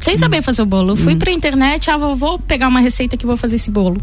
Sem 0.00 0.16
saber 0.16 0.40
fazer 0.40 0.62
o 0.62 0.66
bolo. 0.66 0.92
Eu 0.92 0.96
fui 0.96 1.16
pra 1.16 1.30
internet, 1.32 1.90
ah, 1.90 1.96
vou, 1.96 2.14
vou 2.14 2.38
pegar 2.38 2.68
uma 2.68 2.80
receita 2.80 3.16
que 3.16 3.26
vou 3.26 3.36
fazer 3.36 3.56
esse 3.56 3.70
bolo. 3.70 4.00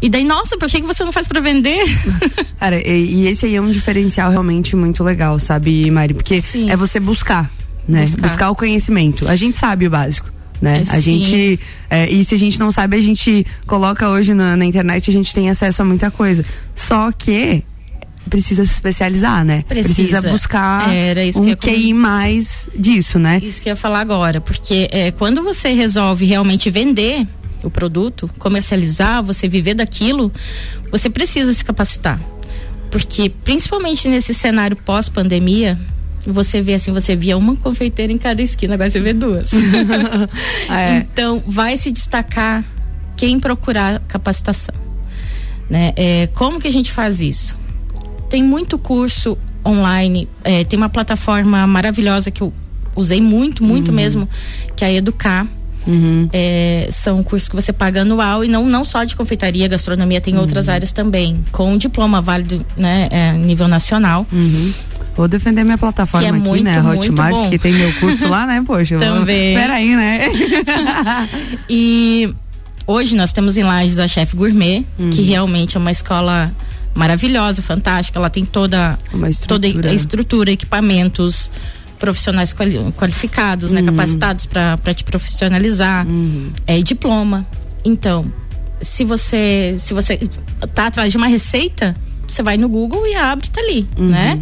E 0.00 0.08
daí, 0.08 0.24
nossa, 0.24 0.56
por 0.56 0.68
que, 0.68 0.80
que 0.80 0.86
você 0.86 1.04
não 1.04 1.12
faz 1.12 1.28
pra 1.28 1.40
vender? 1.40 1.82
Cara, 2.58 2.76
e, 2.86 3.14
e 3.14 3.26
esse 3.28 3.46
aí 3.46 3.56
é 3.56 3.60
um 3.60 3.70
diferencial 3.70 4.30
realmente 4.30 4.74
muito 4.76 5.04
legal, 5.04 5.38
sabe, 5.38 5.90
Mari? 5.90 6.14
Porque 6.14 6.40
Sim. 6.40 6.70
é 6.70 6.76
você 6.76 6.98
buscar, 7.00 7.50
né? 7.88 8.02
Buscar. 8.02 8.22
Buscar. 8.28 8.50
o 8.50 8.54
conhecimento. 8.54 9.28
A 9.28 9.36
gente 9.36 9.56
sabe 9.56 9.86
o 9.86 9.90
básico. 9.90 10.30
Né? 10.60 10.78
É, 10.78 10.80
a 10.82 10.84
sim. 10.84 11.00
gente 11.00 11.60
é, 11.90 12.08
e 12.08 12.24
se 12.24 12.36
a 12.36 12.38
gente 12.38 12.56
não 12.60 12.70
sabe 12.70 12.96
a 12.96 13.00
gente 13.00 13.44
coloca 13.66 14.08
hoje 14.08 14.32
na, 14.32 14.56
na 14.56 14.64
internet 14.64 15.10
a 15.10 15.12
gente 15.12 15.34
tem 15.34 15.50
acesso 15.50 15.82
a 15.82 15.84
muita 15.84 16.08
coisa 16.08 16.44
só 16.76 17.10
que 17.10 17.64
precisa 18.28 18.64
se 18.64 18.72
especializar, 18.72 19.44
né? 19.44 19.64
Precisa. 19.68 20.22
buscar 20.22 20.92
Era 20.92 21.24
isso 21.24 21.42
um 21.42 21.46
que 21.46 21.56
QI 21.56 21.92
mais 21.92 22.68
disso, 22.76 23.18
né? 23.18 23.40
Isso 23.42 23.60
que 23.60 23.68
eu 23.68 23.72
ia 23.72 23.76
falar 23.76 24.00
agora, 24.00 24.40
porque 24.40 24.88
é, 24.90 25.10
quando 25.10 25.42
você 25.42 25.72
resolve 25.72 26.24
realmente 26.24 26.70
vender 26.70 27.26
o 27.62 27.70
produto, 27.70 28.28
comercializar, 28.38 29.22
você 29.22 29.48
viver 29.48 29.74
daquilo, 29.74 30.32
você 30.90 31.08
precisa 31.08 31.52
se 31.54 31.64
capacitar. 31.64 32.20
Porque 32.90 33.30
principalmente 33.30 34.08
nesse 34.08 34.34
cenário 34.34 34.76
pós-pandemia, 34.76 35.78
você 36.26 36.60
vê 36.60 36.74
assim, 36.74 36.92
você 36.92 37.16
via 37.16 37.36
uma 37.36 37.56
confeiteira 37.56 38.12
em 38.12 38.18
cada 38.18 38.42
esquina, 38.42 38.74
agora 38.74 38.90
você 38.90 39.00
vê 39.00 39.12
duas. 39.12 39.50
É. 40.70 40.98
Então, 40.98 41.42
vai 41.46 41.76
se 41.76 41.90
destacar 41.90 42.64
quem 43.16 43.38
procurar 43.38 44.00
capacitação. 44.08 44.74
Né? 45.68 45.92
É, 45.96 46.26
como 46.34 46.60
que 46.60 46.68
a 46.68 46.72
gente 46.72 46.92
faz 46.92 47.20
isso? 47.20 47.56
Tem 48.32 48.42
muito 48.42 48.78
curso 48.78 49.36
online, 49.62 50.26
é, 50.42 50.64
tem 50.64 50.78
uma 50.78 50.88
plataforma 50.88 51.66
maravilhosa 51.66 52.30
que 52.30 52.40
eu 52.40 52.50
usei 52.96 53.20
muito, 53.20 53.62
muito 53.62 53.92
mesmo, 53.92 54.26
que 54.74 54.82
é 54.82 54.88
a 54.88 54.90
Educar. 54.90 55.46
Uhum. 55.86 56.30
É, 56.32 56.88
são 56.90 57.22
cursos 57.22 57.50
que 57.50 57.54
você 57.54 57.74
paga 57.74 58.00
anual 58.00 58.42
e 58.42 58.48
não, 58.48 58.64
não 58.64 58.86
só 58.86 59.04
de 59.04 59.14
confeitaria, 59.16 59.68
gastronomia, 59.68 60.18
tem 60.18 60.38
outras 60.38 60.70
áreas 60.70 60.92
também, 60.92 61.44
com 61.52 61.76
diploma 61.76 62.22
válido, 62.22 62.64
né, 62.74 63.06
é, 63.10 63.32
nível 63.34 63.68
nacional. 63.68 64.26
Uhum. 64.32 64.72
Vou 65.14 65.28
defender 65.28 65.62
minha 65.62 65.76
plataforma 65.76 66.26
Que 66.26 66.32
é 66.32 66.34
aqui, 66.34 66.48
muito, 66.48 66.64
né? 66.64 66.80
muito 66.80 67.00
Hotmart, 67.10 67.34
bom. 67.34 67.50
que 67.50 67.58
tem 67.58 67.74
meu 67.74 67.92
curso 68.00 68.28
lá, 68.30 68.46
né? 68.46 68.64
Poxa, 68.66 68.94
eu 68.94 68.98
vou- 68.98 69.08
Também. 69.10 69.54
Peraí, 69.54 69.94
né? 69.94 70.20
E 71.68 72.34
Hoje 72.86 73.14
nós 73.14 73.32
temos 73.32 73.56
em 73.56 73.62
Lages 73.62 73.98
a 73.98 74.08
Chef 74.08 74.34
Gourmet, 74.34 74.84
uhum. 74.98 75.10
que 75.10 75.22
realmente 75.22 75.76
é 75.76 75.80
uma 75.80 75.90
escola 75.92 76.50
maravilhosa, 76.94 77.62
fantástica. 77.62 78.18
Ela 78.18 78.30
tem 78.30 78.44
toda, 78.44 78.98
toda 79.46 79.66
a 79.66 79.94
estrutura, 79.94 80.50
equipamentos, 80.50 81.50
profissionais 81.98 82.52
qualificados, 82.96 83.72
né, 83.72 83.80
uhum. 83.80 83.86
né, 83.86 83.92
capacitados 83.92 84.46
para 84.46 84.94
te 84.94 85.04
profissionalizar, 85.04 86.06
uhum. 86.06 86.50
é 86.66 86.80
diploma. 86.82 87.46
Então, 87.84 88.30
se 88.80 89.04
você 89.04 89.76
se 89.78 89.94
você 89.94 90.28
tá 90.74 90.88
atrás 90.88 91.12
de 91.12 91.16
uma 91.16 91.28
receita, 91.28 91.96
você 92.26 92.42
vai 92.42 92.56
no 92.56 92.68
Google 92.68 93.06
e 93.06 93.14
abre, 93.14 93.48
tá 93.48 93.60
ali, 93.60 93.86
uhum. 93.98 94.08
né? 94.08 94.40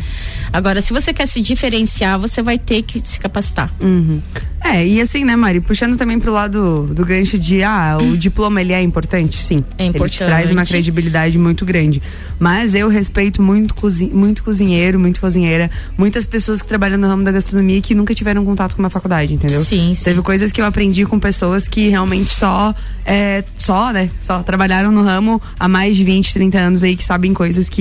Agora, 0.53 0.83
se 0.83 0.93
você 0.93 1.13
quer 1.13 1.27
se 1.27 1.41
diferenciar, 1.41 2.19
você 2.19 2.43
vai 2.43 2.59
ter 2.59 2.83
que 2.83 3.01
se 3.05 3.21
capacitar. 3.21 3.73
Uhum. 3.81 4.21
É, 4.63 4.87
e 4.87 5.01
assim, 5.01 5.25
né, 5.25 5.35
Mari, 5.37 5.61
puxando 5.61 5.97
também 5.97 6.19
pro 6.19 6.33
lado 6.33 6.87
do 6.93 7.05
gancho 7.05 7.39
de, 7.39 7.63
ah, 7.63 7.97
o 8.01 8.17
diploma 8.17 8.61
ele 8.61 8.73
é 8.73 8.83
importante, 8.83 9.39
sim. 9.39 9.65
É 9.79 9.87
importante. 9.87 10.23
Ele 10.23 10.31
traz 10.31 10.51
uma 10.51 10.67
credibilidade 10.67 11.39
muito 11.39 11.65
grande. 11.65 12.03
Mas 12.39 12.75
eu 12.75 12.89
respeito 12.89 13.43
muito, 13.43 13.75
cozinhe, 13.75 14.13
muito 14.13 14.43
cozinheiro, 14.43 15.01
muito 15.01 15.21
cozinheira, 15.21 15.71
muitas 15.97 16.27
pessoas 16.27 16.61
que 16.61 16.69
trabalham 16.69 16.99
no 16.99 17.07
ramo 17.07 17.25
da 17.25 17.33
gastronomia 17.33 17.81
que 17.81 17.95
nunca 17.95 18.15
tiveram 18.15 18.45
contato 18.45 18.77
com 18.77 18.83
uma 18.83 18.91
faculdade, 18.91 19.33
entendeu? 19.33 19.65
Sim, 19.65 19.95
sim. 19.95 20.05
Teve 20.05 20.21
coisas 20.21 20.53
que 20.53 20.61
eu 20.61 20.67
aprendi 20.67 21.07
com 21.07 21.19
pessoas 21.19 21.67
que 21.67 21.89
realmente 21.89 22.31
só, 22.31 22.75
é, 23.05 23.43
só, 23.57 23.93
né, 23.93 24.11
só 24.21 24.43
trabalharam 24.43 24.93
no 24.93 25.03
ramo 25.03 25.41
há 25.59 25.69
mais 25.69 25.97
de 25.97 26.05
20, 26.05 26.35
30 26.35 26.59
anos 26.59 26.83
aí, 26.83 26.97
que 26.97 27.05
sabem 27.05 27.33
coisas 27.33 27.69
que 27.69 27.80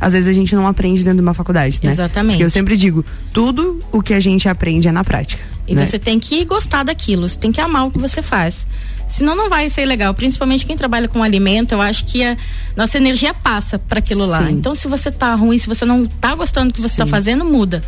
às 0.00 0.12
vezes 0.12 0.28
a 0.28 0.32
gente 0.32 0.54
não 0.54 0.66
aprende 0.66 1.02
dentro 1.02 1.18
de 1.18 1.22
uma 1.22 1.34
faculdade, 1.34 1.80
né? 1.82 1.90
Exatamente. 1.90 2.34
Porque 2.34 2.44
eu 2.44 2.50
sempre 2.50 2.76
digo, 2.76 3.04
tudo 3.32 3.78
o 3.92 4.02
que 4.02 4.14
a 4.14 4.20
gente 4.20 4.48
aprende 4.48 4.88
é 4.88 4.92
na 4.92 5.04
prática. 5.04 5.42
E 5.66 5.74
né? 5.74 5.86
você 5.86 5.98
tem 5.98 6.18
que 6.18 6.44
gostar 6.44 6.82
daquilo, 6.82 7.28
você 7.28 7.38
tem 7.38 7.52
que 7.52 7.60
amar 7.60 7.86
o 7.86 7.90
que 7.90 7.98
você 7.98 8.20
faz. 8.20 8.66
Senão 9.10 9.34
não 9.34 9.48
vai 9.48 9.68
ser 9.68 9.84
legal. 9.84 10.14
Principalmente 10.14 10.64
quem 10.64 10.76
trabalha 10.76 11.08
com 11.08 11.22
alimento, 11.22 11.72
eu 11.72 11.80
acho 11.80 12.04
que 12.04 12.22
a 12.22 12.36
nossa 12.76 12.96
energia 12.98 13.34
passa 13.34 13.78
para 13.78 13.98
aquilo 13.98 14.24
Sim. 14.24 14.30
lá. 14.30 14.50
Então, 14.50 14.74
se 14.74 14.88
você 14.88 15.10
tá 15.10 15.34
ruim, 15.34 15.58
se 15.58 15.66
você 15.66 15.84
não 15.84 16.06
tá 16.06 16.34
gostando 16.34 16.68
do 16.68 16.74
que 16.74 16.80
você 16.80 16.96
tá 16.96 17.04
Sim. 17.04 17.10
tá 17.10 17.16
fazendo, 17.16 17.44
muda 17.44 17.82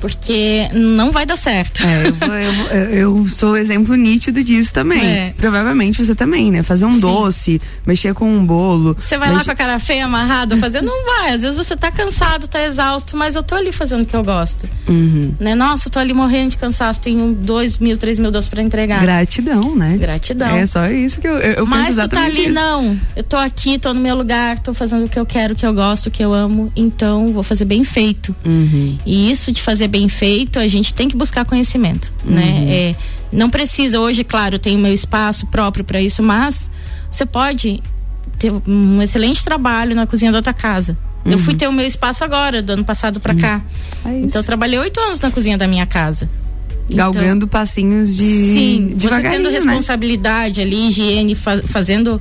porque 0.00 0.68
não 0.72 1.10
vai 1.10 1.24
dar 1.24 1.36
certo. 1.36 1.82
É, 1.82 2.06
eu, 2.06 2.76
eu, 2.76 2.90
eu, 2.90 3.28
sou 3.28 3.56
exemplo 3.56 3.94
nítido 3.94 4.42
disso 4.42 4.72
também. 4.72 5.02
É. 5.02 5.34
Provavelmente 5.36 6.04
você 6.04 6.14
também, 6.14 6.50
né? 6.50 6.62
Fazer 6.62 6.84
um 6.84 6.92
Sim. 6.92 7.00
doce, 7.00 7.60
mexer 7.86 8.14
com 8.14 8.30
um 8.30 8.44
bolo. 8.44 8.96
Você 8.98 9.16
vai 9.16 9.32
lá 9.32 9.44
com 9.44 9.50
a 9.50 9.54
cara 9.54 9.78
feia, 9.78 10.04
amarrada, 10.04 10.56
fazer, 10.56 10.82
não 10.82 11.04
vai. 11.04 11.32
Às 11.32 11.42
vezes 11.42 11.56
você 11.56 11.76
tá 11.76 11.90
cansado, 11.90 12.46
tá 12.46 12.62
exausto, 12.62 13.16
mas 13.16 13.36
eu 13.36 13.42
tô 13.42 13.54
ali 13.54 13.72
fazendo 13.72 14.02
o 14.02 14.06
que 14.06 14.14
eu 14.14 14.22
gosto. 14.22 14.68
Uhum. 14.88 15.34
Né? 15.40 15.54
Nossa, 15.54 15.88
eu 15.88 15.92
tô 15.92 15.98
ali 15.98 16.12
morrendo 16.12 16.50
de 16.50 16.58
cansaço, 16.58 17.00
tenho 17.00 17.32
dois 17.32 17.78
mil, 17.78 17.96
três 17.96 18.18
mil 18.18 18.30
doces 18.30 18.48
pra 18.48 18.62
entregar. 18.62 19.00
Gratidão, 19.00 19.74
né? 19.74 19.96
Gratidão. 19.96 20.56
É 20.56 20.65
só 20.66 20.86
isso 20.88 21.20
que 21.20 21.28
eu, 21.28 21.36
eu, 21.38 21.52
eu 21.54 21.66
Mas 21.66 21.94
tu 21.94 22.08
tá 22.08 22.24
ali, 22.24 22.46
isso. 22.46 22.52
não. 22.52 22.98
Eu 23.14 23.22
tô 23.22 23.36
aqui, 23.36 23.78
tô 23.78 23.92
no 23.92 24.00
meu 24.00 24.16
lugar, 24.16 24.58
tô 24.58 24.74
fazendo 24.74 25.06
o 25.06 25.08
que 25.08 25.18
eu 25.18 25.26
quero, 25.26 25.54
o 25.54 25.56
que 25.56 25.66
eu 25.66 25.72
gosto, 25.72 26.06
o 26.06 26.10
que 26.10 26.24
eu 26.24 26.32
amo. 26.32 26.72
Então, 26.74 27.28
vou 27.32 27.42
fazer 27.42 27.64
bem 27.64 27.84
feito. 27.84 28.34
Uhum. 28.44 28.98
E 29.04 29.30
isso 29.30 29.52
de 29.52 29.62
fazer 29.62 29.88
bem 29.88 30.08
feito, 30.08 30.58
a 30.58 30.66
gente 30.68 30.94
tem 30.94 31.08
que 31.08 31.16
buscar 31.16 31.44
conhecimento, 31.44 32.12
né? 32.24 32.42
uhum. 32.42 32.64
né? 32.64 32.72
É, 32.72 32.96
não 33.32 33.50
precisa 33.50 34.00
hoje, 34.00 34.24
claro, 34.24 34.58
tem 34.58 34.76
o 34.76 34.78
meu 34.78 34.92
espaço 34.92 35.46
próprio 35.46 35.84
para 35.84 36.00
isso, 36.00 36.22
mas 36.22 36.70
você 37.10 37.26
pode 37.26 37.82
ter 38.38 38.52
um 38.66 39.02
excelente 39.02 39.44
trabalho 39.44 39.94
na 39.94 40.06
cozinha 40.06 40.30
da 40.30 40.38
outra 40.38 40.52
casa. 40.52 40.96
Uhum. 41.24 41.32
Eu 41.32 41.38
fui 41.38 41.52
uhum. 41.54 41.58
ter 41.58 41.68
o 41.68 41.72
meu 41.72 41.86
espaço 41.86 42.22
agora, 42.22 42.62
do 42.62 42.72
ano 42.72 42.84
passado 42.84 43.20
para 43.20 43.34
uhum. 43.34 43.40
cá. 43.40 43.62
É 44.04 44.18
então 44.18 44.40
eu 44.40 44.44
trabalhei 44.44 44.78
oito 44.78 45.00
anos 45.00 45.20
na 45.20 45.30
cozinha 45.30 45.58
da 45.58 45.66
minha 45.66 45.86
casa. 45.86 46.28
Galgando 46.88 47.46
então, 47.46 47.48
passinhos 47.48 48.14
de 48.14 48.22
Sim, 48.22 48.96
você 48.98 49.20
tendo 49.22 49.50
né? 49.50 49.56
responsabilidade 49.56 50.60
né? 50.60 50.66
ali, 50.66 50.88
higiene, 50.88 51.34
fa 51.34 51.60
fazendo 51.64 52.20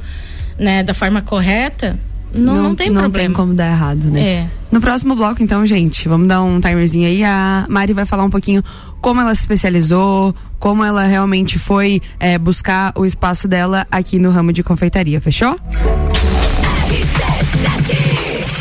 né, 0.57 0.81
da 0.81 0.93
forma 0.93 1.21
correta, 1.21 1.99
não, 2.33 2.55
não, 2.55 2.63
não 2.63 2.75
tem 2.75 2.89
não 2.89 3.01
problema. 3.01 3.29
Não 3.29 3.35
tem 3.35 3.45
como 3.45 3.53
dar 3.53 3.71
errado, 3.71 4.09
né? 4.09 4.21
É. 4.21 4.47
No 4.71 4.81
próximo 4.81 5.15
bloco, 5.15 5.41
então, 5.41 5.65
gente, 5.65 6.07
vamos 6.07 6.27
dar 6.27 6.41
um 6.41 6.59
timerzinho 6.59 7.07
aí. 7.07 7.23
A 7.23 7.65
Mari 7.69 7.93
vai 7.93 8.05
falar 8.05 8.23
um 8.25 8.29
pouquinho 8.29 8.63
como 8.99 9.21
ela 9.21 9.33
se 9.33 9.41
especializou, 9.41 10.35
como 10.59 10.83
ela 10.83 11.05
realmente 11.05 11.57
foi 11.57 12.01
é, 12.19 12.37
buscar 12.37 12.91
o 12.95 13.05
espaço 13.05 13.47
dela 13.47 13.87
aqui 13.89 14.19
no 14.19 14.31
ramo 14.31 14.51
de 14.51 14.63
confeitaria, 14.63 15.21
fechou? 15.21 15.57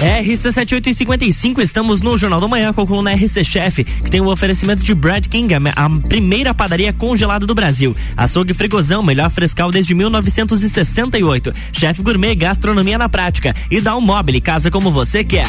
RC7855, 0.05 1.61
estamos 1.61 2.03
no 2.03 2.19
Jornal 2.19 2.39
da 2.39 2.47
Manhã 2.47 2.75
com 2.75 2.83
a 2.83 2.87
coluna 2.87 3.15
RC 3.15 3.43
Chef, 3.43 3.83
que 3.83 4.11
tem 4.11 4.21
o 4.21 4.25
um 4.25 4.29
oferecimento 4.29 4.83
de 4.83 4.95
Brad 4.95 5.27
King, 5.27 5.55
a 5.55 5.91
primeira 6.09 6.53
padaria 6.53 6.93
congelada 6.93 7.47
do 7.47 7.55
Brasil. 7.55 7.97
Açougue 8.15 8.53
Frigozão, 8.53 9.03
melhor 9.03 9.31
frescal 9.31 9.71
desde 9.71 9.95
1968. 9.95 11.55
Chef 11.73 12.03
Gourmet, 12.03 12.35
gastronomia 12.35 12.99
na 12.99 13.09
prática. 13.09 13.55
E 13.71 13.81
dá 13.81 13.97
um 13.97 14.01
mobile, 14.03 14.43
casa 14.43 14.71
como 14.71 14.91
você 14.91 15.25
quer. 15.25 15.49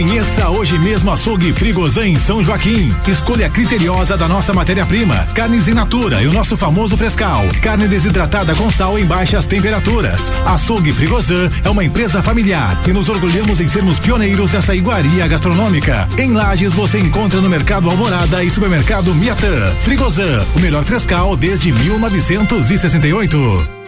Conheça 0.00 0.48
hoje 0.48 0.78
mesmo 0.78 1.12
Açougue 1.12 1.52
Frigozan 1.52 2.06
em 2.06 2.18
São 2.18 2.42
Joaquim. 2.42 2.90
Escolha 3.06 3.50
criteriosa 3.50 4.16
da 4.16 4.26
nossa 4.26 4.50
matéria-prima. 4.50 5.28
Carnes 5.34 5.68
in 5.68 5.74
natura 5.74 6.22
e 6.22 6.26
o 6.26 6.32
nosso 6.32 6.56
famoso 6.56 6.96
frescal. 6.96 7.42
Carne 7.60 7.86
desidratada 7.86 8.54
com 8.54 8.70
sal 8.70 8.98
em 8.98 9.04
baixas 9.04 9.44
temperaturas. 9.44 10.32
Açougue 10.46 10.94
Frigozan 10.94 11.50
é 11.62 11.68
uma 11.68 11.84
empresa 11.84 12.22
familiar 12.22 12.80
e 12.88 12.94
nos 12.94 13.10
orgulhamos 13.10 13.60
em 13.60 13.68
sermos 13.68 13.98
pioneiros 13.98 14.50
dessa 14.50 14.74
iguaria 14.74 15.28
gastronômica. 15.28 16.08
Em 16.16 16.32
Lages 16.32 16.72
você 16.72 16.98
encontra 16.98 17.38
no 17.38 17.50
Mercado 17.50 17.90
Alvorada 17.90 18.42
e 18.42 18.50
Supermercado 18.50 19.14
Miatã. 19.14 19.70
Frigozan, 19.82 20.46
o 20.56 20.60
melhor 20.60 20.86
frescal 20.86 21.36
desde 21.36 21.74
1968. 21.74 23.79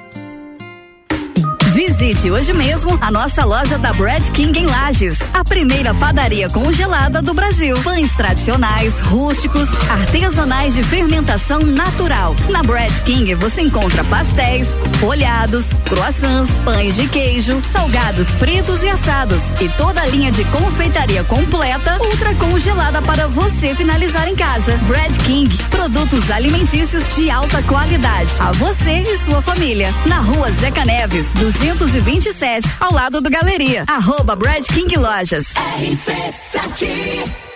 Visite 2.02 2.32
hoje 2.32 2.52
mesmo 2.52 2.98
a 3.00 3.12
nossa 3.12 3.44
loja 3.44 3.78
da 3.78 3.92
Bread 3.92 4.32
King 4.32 4.58
em 4.58 4.66
Lages, 4.66 5.30
a 5.32 5.44
primeira 5.44 5.94
padaria 5.94 6.50
congelada 6.50 7.22
do 7.22 7.32
Brasil. 7.32 7.80
Pães 7.84 8.12
tradicionais, 8.16 8.98
rústicos, 8.98 9.68
artesanais 9.88 10.74
de 10.74 10.82
fermentação 10.82 11.60
natural. 11.60 12.34
Na 12.48 12.60
Bread 12.64 13.02
King 13.02 13.36
você 13.36 13.62
encontra 13.62 14.02
pastéis, 14.02 14.76
folhados, 14.98 15.72
croissants, 15.88 16.58
pães 16.64 16.96
de 16.96 17.06
queijo, 17.06 17.62
salgados 17.62 18.34
fritos 18.34 18.82
e 18.82 18.88
assados 18.88 19.40
e 19.60 19.68
toda 19.68 20.00
a 20.00 20.06
linha 20.06 20.32
de 20.32 20.44
confeitaria 20.46 21.22
completa, 21.22 21.98
ultra 22.02 22.34
congelada 22.34 23.00
para 23.00 23.28
você 23.28 23.76
finalizar 23.76 24.28
em 24.28 24.34
casa. 24.34 24.76
Bread 24.88 25.20
King, 25.20 25.56
produtos 25.70 26.28
alimentícios 26.32 27.06
de 27.14 27.30
alta 27.30 27.62
qualidade. 27.62 28.32
A 28.40 28.50
você 28.50 29.04
e 29.06 29.16
sua 29.18 29.40
família. 29.40 29.94
Na 30.04 30.18
rua 30.18 30.50
Zeca 30.50 30.84
Neves, 30.84 31.32
227, 31.92 32.74
ao 32.80 32.90
lado 32.90 33.20
do 33.20 33.28
Galeria. 33.28 33.84
Arroba 33.86 34.34
Brad 34.34 34.64
King 34.64 34.96
Lojas. 34.96 35.52
RC7 35.52 36.74
Chef 36.74 37.51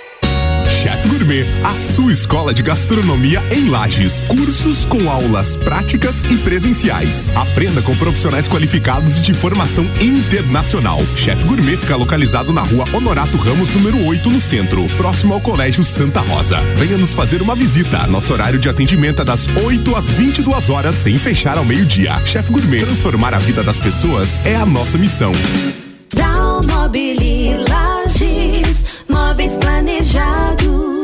Gourmet, 1.27 1.45
a 1.65 1.77
sua 1.77 2.13
escola 2.13 2.55
de 2.55 2.63
gastronomia 2.63 3.43
em 3.51 3.69
Lages. 3.69 4.23
Cursos 4.29 4.85
com 4.87 5.11
aulas 5.11 5.57
práticas 5.57 6.23
e 6.23 6.39
presenciais. 6.39 7.35
Aprenda 7.35 7.83
com 7.83 7.97
profissionais 7.97 8.47
qualificados 8.49 9.21
de 9.21 9.35
formação 9.35 9.85
internacional. 10.01 11.01
Chef 11.17 11.43
Gourmet 11.45 11.77
fica 11.77 11.97
localizado 11.97 12.53
na 12.53 12.63
rua 12.63 12.85
Honorato 12.93 13.37
Ramos, 13.37 13.71
número 13.71 14.07
8, 14.07 14.31
no 14.31 14.41
centro, 14.41 14.87
próximo 14.97 15.35
ao 15.35 15.41
Colégio 15.41 15.83
Santa 15.83 16.21
Rosa. 16.21 16.61
Venha 16.77 16.97
nos 16.97 17.13
fazer 17.13 17.43
uma 17.43 17.57
visita. 17.57 18.07
Nosso 18.07 18.33
horário 18.33 18.61
de 18.61 18.69
atendimento 18.69 19.23
é 19.23 19.25
das 19.25 19.49
8 19.49 19.97
às 19.97 20.11
22 20.11 20.71
horas, 20.71 20.95
sem 20.95 21.19
fechar 21.19 21.59
ao 21.59 21.65
meio-dia. 21.65 22.21
Chef 22.25 22.53
Gourmet, 22.53 22.85
transformar 22.85 23.35
a 23.35 23.41
vida 23.41 23.65
das 23.65 23.81
pessoas 23.81 24.41
é 24.45 24.55
a 24.55 24.65
nossa 24.65 24.97
missão. 24.97 25.33
Dalmobili 26.15 27.57
Lages, 27.69 28.85
móveis 29.09 29.57
planejados 29.57 30.96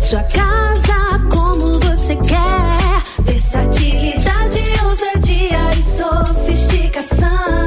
sua 0.00 0.22
casa 0.24 1.18
como 1.30 1.80
você 1.80 2.16
quer. 2.16 3.02
Versatilidade, 3.22 4.62
ousadia 4.84 5.70
e 5.76 5.82
sofisticação. 5.82 7.66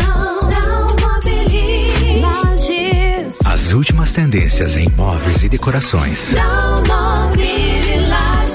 Lages. 2.21 3.37
As 3.45 3.71
últimas 3.73 4.11
tendências 4.13 4.77
em 4.77 4.89
móveis 4.89 5.43
e 5.43 5.49
decorações. 5.49 6.33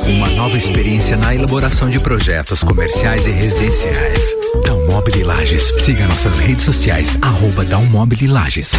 Uma 0.06 0.28
nova 0.30 0.56
experiência 0.56 1.16
na 1.16 1.34
elaboração 1.34 1.88
de 1.88 1.98
projetos 1.98 2.62
comerciais 2.62 3.26
e 3.26 3.30
residenciais. 3.30 4.22
Dalmobile 4.66 5.24
Lages. 5.24 5.72
Siga 5.84 6.06
nossas 6.06 6.38
redes 6.38 6.64
sociais, 6.64 7.08
arroba 7.22 7.64
Dalmobile 7.64 8.26
Lages. 8.28 8.72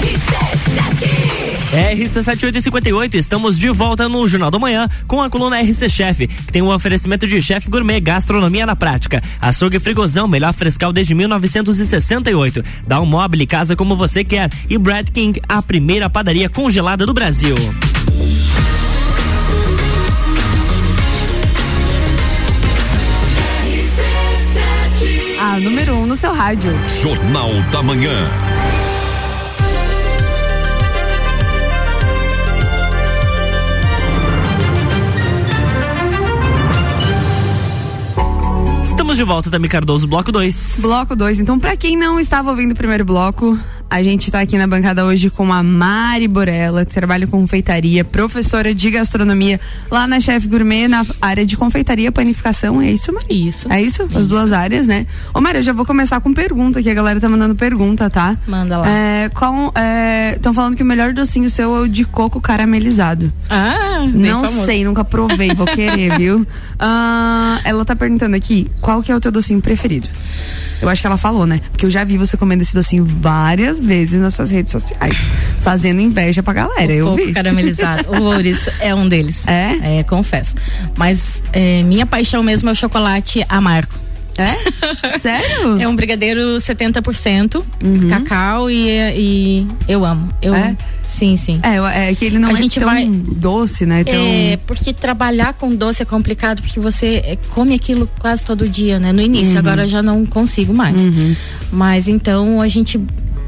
RC7. 0.00 1.27
RC7858, 1.72 3.14
estamos 3.14 3.58
de 3.58 3.68
volta 3.68 4.08
no 4.08 4.26
Jornal 4.26 4.50
da 4.50 4.58
Manhã 4.58 4.88
com 5.06 5.20
a 5.20 5.28
coluna 5.28 5.60
RC 5.60 5.90
Chef, 5.90 6.26
que 6.26 6.52
tem 6.52 6.62
um 6.62 6.72
oferecimento 6.72 7.26
de 7.26 7.42
chefe 7.42 7.68
gourmet 7.68 8.00
gastronomia 8.00 8.64
na 8.64 8.74
prática. 8.74 9.22
Açougue 9.40 9.78
Frigozão, 9.78 10.26
melhor 10.26 10.54
frescal 10.54 10.92
desde 10.92 11.14
1968. 11.14 12.64
Dá 12.86 13.00
um 13.00 13.06
mobile 13.06 13.46
casa 13.46 13.76
como 13.76 13.96
você 13.96 14.24
quer. 14.24 14.50
E 14.68 14.78
Brad 14.78 15.10
King, 15.10 15.40
a 15.46 15.60
primeira 15.60 16.08
padaria 16.08 16.48
congelada 16.48 17.04
do 17.04 17.12
Brasil. 17.12 17.54
A 25.40 25.60
número 25.60 25.94
um 25.94 26.06
no 26.06 26.16
seu 26.16 26.32
rádio. 26.32 26.72
Jornal 27.00 27.52
da 27.70 27.82
Manhã. 27.82 28.47
De 39.18 39.24
volta, 39.24 39.50
Tami 39.50 39.68
Cardoso, 39.68 40.06
bloco 40.06 40.30
2. 40.30 40.78
Bloco 40.80 41.16
2. 41.16 41.40
Então, 41.40 41.58
pra 41.58 41.76
quem 41.76 41.96
não 41.96 42.20
estava 42.20 42.50
ouvindo 42.50 42.70
o 42.70 42.74
primeiro 42.76 43.04
bloco, 43.04 43.58
a 43.90 44.02
gente 44.02 44.30
tá 44.30 44.40
aqui 44.40 44.58
na 44.58 44.66
bancada 44.66 45.04
hoje 45.04 45.30
com 45.30 45.50
a 45.52 45.62
Mari 45.62 46.28
Borella, 46.28 46.84
que 46.84 46.92
trabalha 46.92 47.26
com 47.26 47.38
confeitaria, 47.38 48.04
professora 48.04 48.74
de 48.74 48.90
gastronomia 48.90 49.58
lá 49.90 50.06
na 50.06 50.20
Chef 50.20 50.46
Gourmet, 50.46 50.88
na 50.88 51.06
área 51.22 51.46
de 51.46 51.56
confeitaria, 51.56 52.10
panificação. 52.12 52.82
É 52.82 52.90
isso, 52.92 53.12
Mari? 53.12 53.26
Isso. 53.30 53.72
É 53.72 53.80
isso? 53.80 54.06
As 54.14 54.28
duas 54.28 54.52
áreas, 54.52 54.86
né? 54.88 55.06
Ô, 55.32 55.40
Mari, 55.40 55.58
eu 55.58 55.62
já 55.62 55.72
vou 55.72 55.86
começar 55.86 56.20
com 56.20 56.34
pergunta, 56.34 56.82
que 56.82 56.90
a 56.90 56.94
galera 56.94 57.18
tá 57.20 57.28
mandando 57.28 57.54
pergunta, 57.54 58.10
tá? 58.10 58.36
Manda 58.46 58.78
lá. 58.78 58.88
É, 58.88 59.30
qual. 59.30 59.72
Estão 60.36 60.52
falando 60.52 60.76
que 60.76 60.82
o 60.82 60.86
melhor 60.86 61.12
docinho 61.14 61.48
seu 61.48 61.74
é 61.76 61.80
o 61.80 61.88
de 61.88 62.04
coco 62.04 62.40
caramelizado. 62.40 63.32
Ah, 63.48 64.06
Não 64.12 64.44
famoso. 64.44 64.66
sei, 64.66 64.84
nunca 64.84 65.04
provei, 65.04 65.54
vou 65.54 65.66
querer, 65.66 66.14
viu? 66.18 66.46
Ah, 66.78 67.60
ela 67.64 67.84
tá 67.84 67.96
perguntando 67.96 68.36
aqui, 68.36 68.66
qual 68.80 69.02
que 69.02 69.10
é 69.10 69.16
o 69.16 69.20
teu 69.20 69.30
docinho 69.32 69.60
preferido? 69.62 70.08
Eu 70.80 70.88
acho 70.88 71.00
que 71.00 71.06
ela 71.06 71.16
falou, 71.16 71.46
né? 71.46 71.60
Porque 71.70 71.86
eu 71.86 71.90
já 71.90 72.04
vi 72.04 72.16
você 72.16 72.36
comendo 72.36 72.62
esse 72.62 72.74
docinho 72.74 73.04
várias 73.04 73.80
vezes 73.80 74.20
nas 74.20 74.34
suas 74.34 74.50
redes 74.50 74.70
sociais, 74.72 75.16
fazendo 75.60 76.00
inveja 76.00 76.42
pra 76.42 76.52
galera, 76.52 76.92
eu 76.92 77.06
Coco 77.06 77.26
vi. 77.26 77.32
caramelizado. 77.32 78.06
O 78.18 78.22
ouriço 78.22 78.70
é 78.80 78.94
um 78.94 79.08
deles. 79.08 79.46
É? 79.46 79.98
É, 80.00 80.02
confesso. 80.02 80.54
Mas 80.96 81.42
é, 81.52 81.82
minha 81.82 82.06
paixão 82.06 82.42
mesmo 82.42 82.68
é 82.68 82.72
o 82.72 82.76
chocolate 82.76 83.44
amargo. 83.48 83.92
É? 84.38 84.54
Sério? 85.18 85.80
É 85.80 85.88
um 85.88 85.96
brigadeiro 85.96 86.40
70% 86.58 87.62
cacau 88.08 88.70
e, 88.70 88.88
e 89.16 89.66
eu 89.88 90.04
amo. 90.04 90.28
Eu, 90.40 90.54
É? 90.54 90.76
Sim, 91.02 91.36
sim. 91.38 91.58
É, 91.62 92.10
é 92.10 92.14
que 92.14 92.24
ele 92.24 92.38
não 92.38 92.50
A 92.50 92.52
é 92.52 92.56
gente 92.56 92.78
tão 92.78 92.88
vai- 92.88 93.06
doce, 93.08 93.86
né? 93.86 94.04
Tão... 94.04 94.14
É, 94.14 94.58
porque 94.66 94.92
trabalhar 94.92 95.54
com 95.54 95.74
doce 95.74 96.02
é 96.02 96.04
complicado, 96.04 96.60
porque 96.60 96.78
você 96.78 97.22
é, 97.24 97.38
come 97.50 97.74
aquilo 97.74 98.08
quase 98.18 98.44
todo 98.44 98.68
dia, 98.68 98.98
né? 98.98 99.10
No 99.10 99.22
início, 99.22 99.54
Uhum. 99.54 99.58
agora 99.58 99.84
eu 99.84 99.88
já 99.88 100.02
não 100.02 100.24
consigo 100.26 100.72
mais. 100.74 100.96
Mas 101.72 102.08
então 102.08 102.60
a 102.60 102.68
gente 102.68 103.00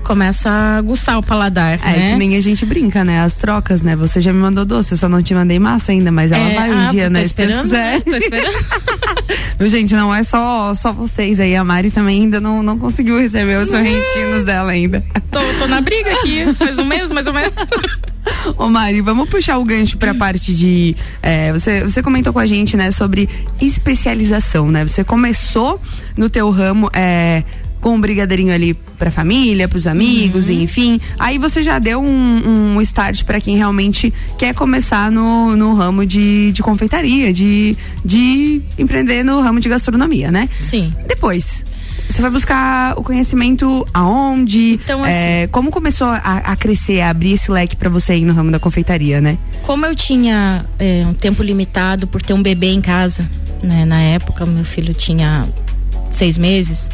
começa 0.03 0.49
a 0.49 0.77
aguçar 0.79 1.19
o 1.19 1.23
paladar, 1.23 1.79
É 1.85 1.97
né? 1.97 2.11
que 2.13 2.17
nem 2.19 2.35
a 2.37 2.41
gente 2.41 2.65
brinca, 2.65 3.05
né? 3.05 3.21
As 3.21 3.37
trocas, 3.37 3.83
né? 3.83 3.95
Você 3.95 4.21
já 4.21 4.33
me 4.33 4.39
mandou 4.41 4.65
doce, 4.65 4.93
eu 4.93 4.99
só 4.99 5.09
não 5.09 5.23
te 5.23 5.35
mandei 5.35 5.59
massa 5.59 5.93
ainda, 5.93 6.11
mas 6.11 6.33
ela 6.33 6.43
É, 6.51 6.55
vai 6.55 6.71
um 6.73 6.79
ah, 6.79 6.91
dia, 6.91 7.11
né? 7.11 7.23
Se 7.29 7.37
Deus 7.37 7.49
esperando, 7.51 7.63
quiser. 7.65 7.93
né? 7.95 8.01
Tô 8.01 8.17
esperando. 8.17 8.55
Gente, 9.69 9.95
não 9.95 10.15
é 10.15 10.23
só, 10.23 10.73
só 10.75 10.91
vocês 10.93 11.39
aí. 11.39 11.55
A 11.55 11.63
Mari 11.63 11.91
também 11.91 12.23
ainda 12.23 12.41
não, 12.41 12.63
não 12.63 12.79
conseguiu 12.79 13.21
receber 13.21 13.59
os 13.59 13.71
sorrentinhos 13.71 14.45
dela 14.45 14.73
ainda. 14.73 15.05
tô, 15.31 15.41
tô 15.59 15.67
na 15.67 15.81
briga 15.81 16.13
aqui, 16.13 16.55
faz 16.55 16.79
um 16.79 16.85
mês 16.85 17.13
mais 17.13 17.27
ou 17.27 17.35
menos. 17.35 17.53
Ô 18.57 18.69
Mari, 18.69 19.01
vamos 19.01 19.29
puxar 19.29 19.59
o 19.59 19.65
gancho 19.65 19.99
pra 19.99 20.15
parte 20.15 20.55
de. 20.55 20.97
é, 21.23 21.53
você, 21.53 21.83
você 21.83 22.03
comentou 22.03 22.33
com 22.33 22.39
a 22.39 22.47
gente, 22.47 22.77
né, 22.77 22.91
sobre 22.91 23.29
especialização, 23.61 24.71
né? 24.71 24.87
Você 24.87 25.05
começou 25.05 25.81
no 26.17 26.31
teu 26.31 26.51
ramo. 26.51 26.91
É, 26.95 27.45
com 27.81 27.95
um 27.95 28.01
brigadeirinho 28.01 28.53
ali 28.53 28.75
pra 28.75 29.11
família, 29.11 29.67
pros 29.67 29.87
amigos, 29.87 30.49
enfim. 30.49 31.01
Aí 31.19 31.39
você 31.39 31.63
já 31.63 31.79
deu 31.79 32.01
um, 32.03 32.77
um 32.77 32.81
start 32.83 33.25
pra 33.25 33.41
quem 33.41 33.57
realmente 33.57 34.13
quer 34.39 34.55
começar 34.55 35.11
no, 35.11 35.57
no 35.57 35.75
ramo 35.75 36.05
de, 36.05 36.53
de 36.53 36.63
confeitaria, 36.63 37.33
de, 37.33 37.77
de 38.05 38.61
empreender 38.79 39.25
no 39.25 39.41
ramo 39.41 39.61
de 39.61 39.69
gastronomia, 39.69 40.31
né? 40.31 40.49
Sim. 40.61 40.93
Depois, 41.07 41.65
você 42.11 42.21
vai 42.21 42.31
buscar 42.31 42.99
o 42.99 43.03
conhecimento 43.03 43.87
aonde? 43.95 44.81
Então, 44.83 45.07
é, 45.07 45.47
como 45.47 45.71
começou 45.71 46.09
a, 46.09 46.17
a 46.17 46.57
crescer, 46.57 47.01
a 47.01 47.11
abrir 47.11 47.33
esse 47.33 47.51
leque 47.51 47.77
pra 47.77 47.89
você 47.89 48.17
ir 48.17 48.25
no 48.25 48.35
ramo 48.35 48.51
da 48.51 48.59
confeitaria, 48.59 49.21
né? 49.21 49.39
Como 49.63 49.87
eu 49.87 49.95
tinha 49.95 50.67
é, 50.79 51.05
um 51.07 51.15
tempo 51.15 51.43
limitado 51.43 52.07
por 52.07 52.21
ter 52.21 52.35
um 52.35 52.43
bebê 52.43 52.71
em 52.71 52.81
casa, 52.81 53.29
né? 53.63 53.85
Na 53.85 54.01
época, 54.01 54.45
meu 54.45 54.65
filho 54.65 54.93
tinha 54.93 55.49
seis 56.11 56.37
meses. 56.37 56.91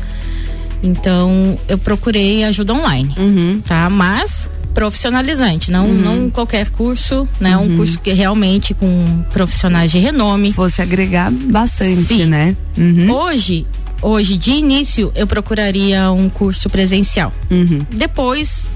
Então, 0.82 1.58
eu 1.68 1.78
procurei 1.78 2.44
ajuda 2.44 2.74
online, 2.74 3.12
Uhum. 3.18 3.60
tá? 3.66 3.88
Mas 3.90 4.50
profissionalizante, 4.74 5.70
não, 5.70 5.88
não 5.88 6.28
qualquer 6.28 6.68
curso, 6.70 7.26
né? 7.40 7.56
Uhum. 7.56 7.64
Um 7.64 7.76
curso 7.78 7.98
que 7.98 8.12
realmente 8.12 8.74
com 8.74 9.24
profissionais 9.32 9.90
de 9.90 9.98
renome. 9.98 10.52
Fosse 10.52 10.82
agregar 10.82 11.30
bastante, 11.30 12.04
Sim. 12.04 12.26
né? 12.26 12.54
Uhum. 12.76 13.10
Hoje, 13.10 13.66
hoje 14.02 14.36
de 14.36 14.50
início, 14.52 15.10
eu 15.14 15.26
procuraria 15.26 16.10
um 16.12 16.28
curso 16.28 16.68
presencial. 16.68 17.32
Uhum. 17.50 17.86
Depois, 17.90 18.68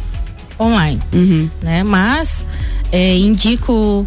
online, 0.58 1.00
Uhum. 1.12 1.50
né? 1.62 1.82
Mas 1.84 2.46
é, 2.90 3.16
indico 3.18 4.06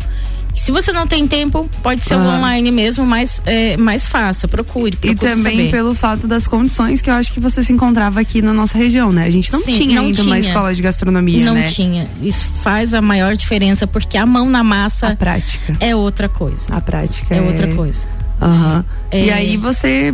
se 0.54 0.72
você 0.72 0.92
não 0.92 1.06
tem 1.08 1.28
tempo, 1.28 1.70
pode 1.82 2.04
ser 2.04 2.16
o 2.16 2.20
Aham. 2.20 2.38
online 2.38 2.72
mesmo, 2.72 3.06
mas 3.06 3.42
é, 3.46 3.76
mais 3.78 4.08
fácil. 4.08 4.48
Procure, 4.48 4.94
E 5.04 5.14
procure 5.16 5.16
também 5.32 5.58
saber. 5.58 5.72
pelo 5.72 5.94
fato 5.96 6.28
das 6.28 6.48
condições 6.48 7.02
que 7.02 7.10
eu 7.10 7.14
acho 7.16 7.32
que 7.34 7.40
você 7.40 7.64
se 7.64 7.74
encontrava 7.74 8.20
aqui 8.20 8.42
na 8.42 8.54
nossa 8.54 8.78
região, 8.78 9.12
né? 9.12 9.26
A 9.26 9.30
gente 9.30 9.52
não 9.52 9.62
Sim, 9.62 9.74
tinha 9.74 9.96
não 9.96 10.04
ainda 10.08 10.22
uma 10.22 10.36
tinha. 10.38 10.48
escola 10.48 10.74
de 10.74 10.82
gastronomia, 10.82 11.46
não 11.46 11.56
né? 11.56 11.64
tinha. 11.64 12.06
Isso 12.22 12.48
faz 12.62 12.94
a 12.94 13.02
maior 13.02 13.36
diferença 13.36 13.86
porque 13.88 14.18
a 14.18 14.26
mão 14.26 14.50
na 14.50 14.60
A 14.60 14.64
massa 14.64 15.16
prática. 15.16 15.76
é 15.80 15.96
outra 15.96 16.30
coisa. 16.30 16.68
A 16.74 16.80
prática 16.82 17.34
É 17.36 17.42
outra 17.42 17.68
coisa. 17.76 18.08
Aham. 18.42 18.84
É. 19.12 19.26
E 19.26 19.32
aí 19.32 19.58
você 19.58 20.14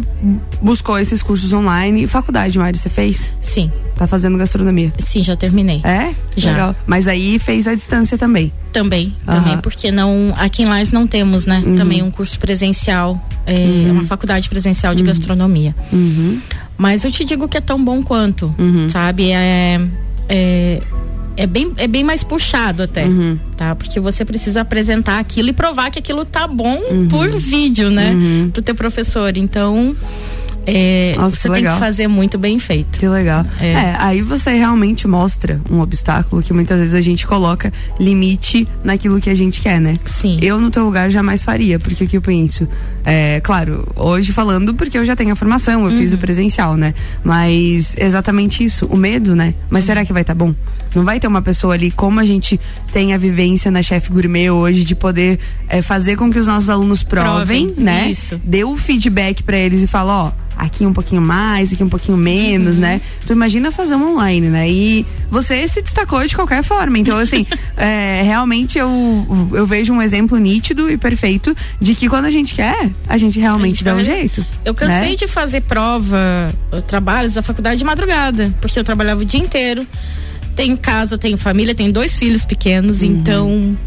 buscou 0.62 0.98
esses 1.00 1.22
cursos 1.24 1.52
online. 1.54 2.04
E 2.04 2.08
faculdade, 2.08 2.58
Mari, 2.60 2.78
você 2.78 2.90
fez? 2.90 3.32
Sim, 3.42 3.72
Tá 3.96 4.08
fazendo 4.08 4.38
gastronomia. 4.38 4.94
sim, 5.00 5.22
já 5.24 5.36
terminei. 5.36 5.82
É? 5.84 6.14
Já. 6.38 6.52
Legal. 6.52 6.76
Mas 6.88 7.08
aí 7.08 7.38
fez 7.40 7.68
a 7.68 7.76
distância 7.76 8.18
também. 8.18 8.52
Também, 8.72 9.16
Aham. 9.28 9.38
também, 9.42 9.58
porque 9.58 9.92
não. 9.92 10.34
Aqui 10.38 10.62
em 10.64 10.66
Lages 10.68 10.92
não 10.94 11.08
temos, 11.08 11.46
né? 11.46 11.64
Uhum. 11.66 11.76
Também 11.76 12.04
um 12.04 12.12
curso 12.12 12.38
presencial, 12.40 13.20
é, 13.46 13.92
uma 13.92 14.06
faculdade 14.06 14.48
presencial 14.48 14.94
de 14.94 15.04
gastronomia. 15.04 15.76
Uhum. 15.92 16.40
Mas 16.78 17.04
eu 17.04 17.12
te 17.12 17.26
digo 17.26 17.48
que 17.48 17.58
é 17.58 17.62
tão 17.62 17.84
bom 17.84 18.02
quanto, 18.04 18.54
Uhum. 18.60 18.88
sabe? 18.88 19.32
É, 19.32 19.82
é, 20.30 20.82
é, 21.40 21.48
bem, 21.48 21.72
é 21.78 21.88
bem 21.88 22.04
mais 22.04 22.22
puxado 22.24 22.84
até, 22.84 23.06
Uhum. 23.06 23.40
tá? 23.56 23.74
Porque 23.74 23.98
você 24.00 24.26
precisa 24.26 24.60
apresentar 24.62 25.20
aquilo 25.20 25.48
e 25.50 25.54
provar 25.54 25.90
que 25.90 25.98
aquilo 25.98 26.26
tá 26.26 26.46
bom 26.46 26.78
Uhum. 26.92 27.08
por 27.08 27.30
vídeo, 27.38 27.90
né? 27.90 28.14
Do 28.54 28.62
teu 28.62 28.76
professor. 28.76 29.38
Então, 29.38 29.96
é, 30.76 31.16
Nossa, 31.18 31.36
você 31.36 31.48
que 31.50 31.54
tem 31.56 31.64
que 31.64 31.80
fazer 31.80 32.08
muito 32.08 32.38
bem 32.38 32.60
feito. 32.60 33.00
Que 33.00 33.08
legal. 33.08 33.46
É. 33.60 33.72
É. 33.72 33.96
aí 34.00 34.22
você 34.22 34.52
realmente 34.54 35.08
mostra 35.08 35.60
um 35.70 35.80
obstáculo 35.80 36.42
que 36.42 36.54
muitas 36.54 36.80
vezes 36.80 36.94
a 36.94 37.02
gente 37.02 37.26
coloca 37.28 37.72
limite 38.00 38.68
naquilo 38.84 39.20
que 39.20 39.30
a 39.30 39.36
gente 39.36 39.62
quer, 39.62 39.80
né? 39.80 39.94
Sim. 40.06 40.40
Eu, 40.42 40.60
no 40.60 40.70
teu 40.72 40.84
lugar, 40.84 41.10
jamais 41.10 41.44
faria, 41.44 41.80
porque 41.80 42.04
o 42.04 42.08
que 42.08 42.18
eu 42.18 42.22
penso? 42.22 42.68
É, 43.06 43.40
claro, 43.42 43.88
hoje 43.96 44.32
falando 44.32 44.74
porque 44.74 44.98
eu 44.98 45.06
já 45.06 45.16
tenho 45.16 45.32
a 45.32 45.36
formação, 45.36 45.86
eu 45.86 45.92
Uhum. 45.92 45.98
fiz 45.98 46.14
o 46.14 46.18
presencial, 46.18 46.76
né? 46.78 46.94
Mas 47.24 47.96
exatamente 47.98 48.64
isso, 48.64 48.86
o 48.88 48.96
medo, 48.98 49.36
né? 49.36 49.54
Mas 49.70 49.86
será 49.86 50.06
que 50.06 50.14
vai 50.14 50.22
estar 50.22 50.34
bom? 50.36 50.54
Não 50.94 51.04
vai 51.04 51.20
ter 51.20 51.28
uma 51.28 51.42
pessoa 51.42 51.74
ali, 51.74 51.92
como 51.92 52.20
a 52.20 52.26
gente 52.26 52.60
tem 52.92 53.14
a 53.14 53.18
vivência 53.18 53.70
na 53.72 53.82
Chef 53.82 54.10
Gourmet 54.12 54.50
hoje, 54.50 54.84
de 54.84 54.96
poder 54.96 55.40
é, 55.68 55.82
fazer 55.82 56.16
com 56.16 56.32
que 56.32 56.40
os 56.40 56.48
nossos 56.48 56.70
alunos 56.70 57.04
provem, 57.04 57.68
Provem, 57.68 57.84
né? 57.84 58.10
isso. 58.10 58.40
Dê 58.44 58.64
o 58.64 58.78
feedback 58.78 59.44
pra 59.44 59.58
eles 59.58 59.82
e 59.82 59.88
fala, 59.88 60.26
ó, 60.26 60.32
aqui 60.60 60.86
um 60.86 60.92
pouquinho 60.94 61.22
mais, 61.22 61.72
aqui 61.72 61.84
um 61.84 61.90
pouquinho 61.90 62.18
menos, 62.18 62.76
Uhum. 62.76 62.82
né? 62.82 63.02
Tu 63.26 63.32
imagina 63.34 63.72
fazer 63.72 63.96
um 63.96 64.12
online, 64.12 64.50
né? 64.50 64.70
E 64.70 65.06
você 65.32 65.68
se 65.68 65.82
destacou 65.82 66.26
de 66.28 66.36
qualquer 66.36 66.64
forma. 66.64 66.98
Então, 67.00 67.18
assim, 67.18 67.46
é, 67.78 68.22
realmente 68.24 68.78
eu, 68.78 68.90
eu 69.54 69.66
vejo 69.66 69.94
um 69.94 70.02
exemplo 70.02 70.38
nítido 70.38 70.92
e 70.92 70.98
perfeito 70.98 71.56
de 71.80 71.96
que 71.96 72.10
quando 72.10 72.26
a 72.26 72.30
gente 72.30 72.54
quer, 72.56 72.90
a 73.08 73.18
gente 73.18 73.40
realmente 73.40 73.70
A 73.72 73.76
gente 73.76 73.84
dá 73.86 73.94
um 73.94 73.96
vai- 73.96 74.06
jeito. 74.06 74.46
Eu 74.66 74.74
cansei 74.76 75.12
né? 75.12 75.16
de 75.16 75.28
fazer 75.28 75.62
prova, 75.62 76.54
eh, 76.74 76.82
trabalhos 76.82 77.36
da 77.36 77.42
faculdade 77.42 77.78
de 77.80 77.86
madrugada, 77.86 78.54
porque 78.60 78.78
eu 78.78 78.84
trabalhava 78.84 79.22
o 79.22 79.26
dia 79.26 79.40
inteiro. 79.40 79.88
Tenho 80.56 80.78
casa, 80.78 81.18
tenho 81.18 81.38
família, 81.38 81.74
tenho 81.74 81.94
dois 81.94 82.18
filhos 82.18 82.44
pequenos, 82.44 83.02
então 83.02 83.78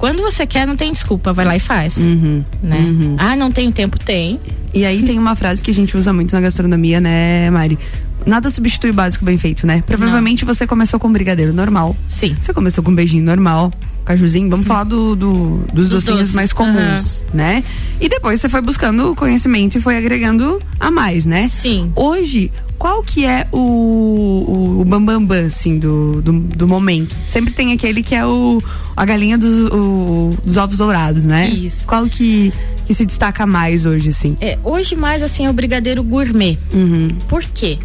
quando 0.00 0.22
você 0.22 0.46
quer, 0.46 0.66
não 0.66 0.76
tem 0.76 0.90
desculpa, 0.90 1.30
vai 1.30 1.44
lá 1.44 1.54
e 1.54 1.60
faz. 1.60 1.98
Uhum. 1.98 2.42
Né? 2.62 2.78
Ah, 3.18 3.36
não 3.36 3.52
tenho 3.52 3.70
tempo? 3.70 3.98
Tem. 3.98 4.40
E 4.72 4.86
aí 4.86 5.02
tem 5.02 5.18
uma 5.18 5.36
frase 5.36 5.62
que 5.62 5.70
a 5.70 5.74
gente 5.74 5.94
usa 5.94 6.10
muito 6.10 6.32
na 6.34 6.40
gastronomia, 6.40 7.02
né, 7.02 7.50
Mari? 7.50 7.78
Nada 8.26 8.50
substitui 8.50 8.90
o 8.90 8.94
básico 8.94 9.24
bem 9.24 9.38
feito, 9.38 9.66
né? 9.66 9.82
Provavelmente 9.86 10.44
você 10.44 10.66
começou 10.66 11.00
com 11.00 11.08
um 11.08 11.12
brigadeiro 11.12 11.52
normal. 11.52 11.96
Sim. 12.06 12.36
Você 12.40 12.52
começou 12.52 12.84
com 12.84 12.90
um 12.90 12.94
beijinho 12.94 13.24
normal, 13.24 13.72
cajuzinho, 14.04 14.48
vamos 14.50 14.66
falar 14.66 14.84
do, 14.84 15.16
do- 15.16 15.56
dos, 15.72 15.88
Dos 15.88 15.88
docinhos 15.88 16.18
doces, 16.20 16.34
mais 16.34 16.52
comuns, 16.52 17.22
né? 17.32 17.64
E 18.00 18.08
depois 18.08 18.40
você 18.40 18.48
foi 18.48 18.60
buscando 18.60 19.14
conhecimento 19.14 19.78
e 19.78 19.80
foi 19.80 19.96
agregando 19.96 20.60
a 20.78 20.90
mais, 20.90 21.24
né? 21.26 21.48
Sim. 21.48 21.92
Hoje, 21.96 22.52
qual 22.78 23.02
que 23.02 23.24
é 23.24 23.46
o, 23.52 23.58
o, 23.58 24.80
o 24.80 24.84
bambambam, 24.84 25.24
bam, 25.26 25.40
bam, 25.42 25.46
assim, 25.46 25.78
do, 25.78 26.20
do, 26.22 26.32
do 26.32 26.68
momento? 26.68 27.14
Sempre 27.28 27.52
tem 27.52 27.72
aquele 27.72 28.02
que 28.02 28.14
é 28.14 28.24
o, 28.24 28.62
a 28.96 29.04
galinha 29.04 29.36
dos, 29.38 29.66
o- 29.72 30.30
dos 30.44 30.56
ovos 30.56 30.78
dourados, 30.78 31.24
né? 31.24 31.48
Isso. 31.48 31.86
Qual 31.86 32.06
que, 32.06 32.52
que 32.86 32.94
se 32.94 33.04
destaca 33.06 33.46
mais 33.46 33.84
hoje, 33.86 34.10
assim? 34.10 34.36
É, 34.40 34.58
hoje 34.64 34.94
mais 34.96 35.22
assim 35.22 35.46
é 35.46 35.50
o 35.50 35.52
brigadeiro 35.52 36.02
gourmet. 36.02 36.58
Uhum. 36.72 37.08
Por 37.28 37.42
quê? 37.42 37.78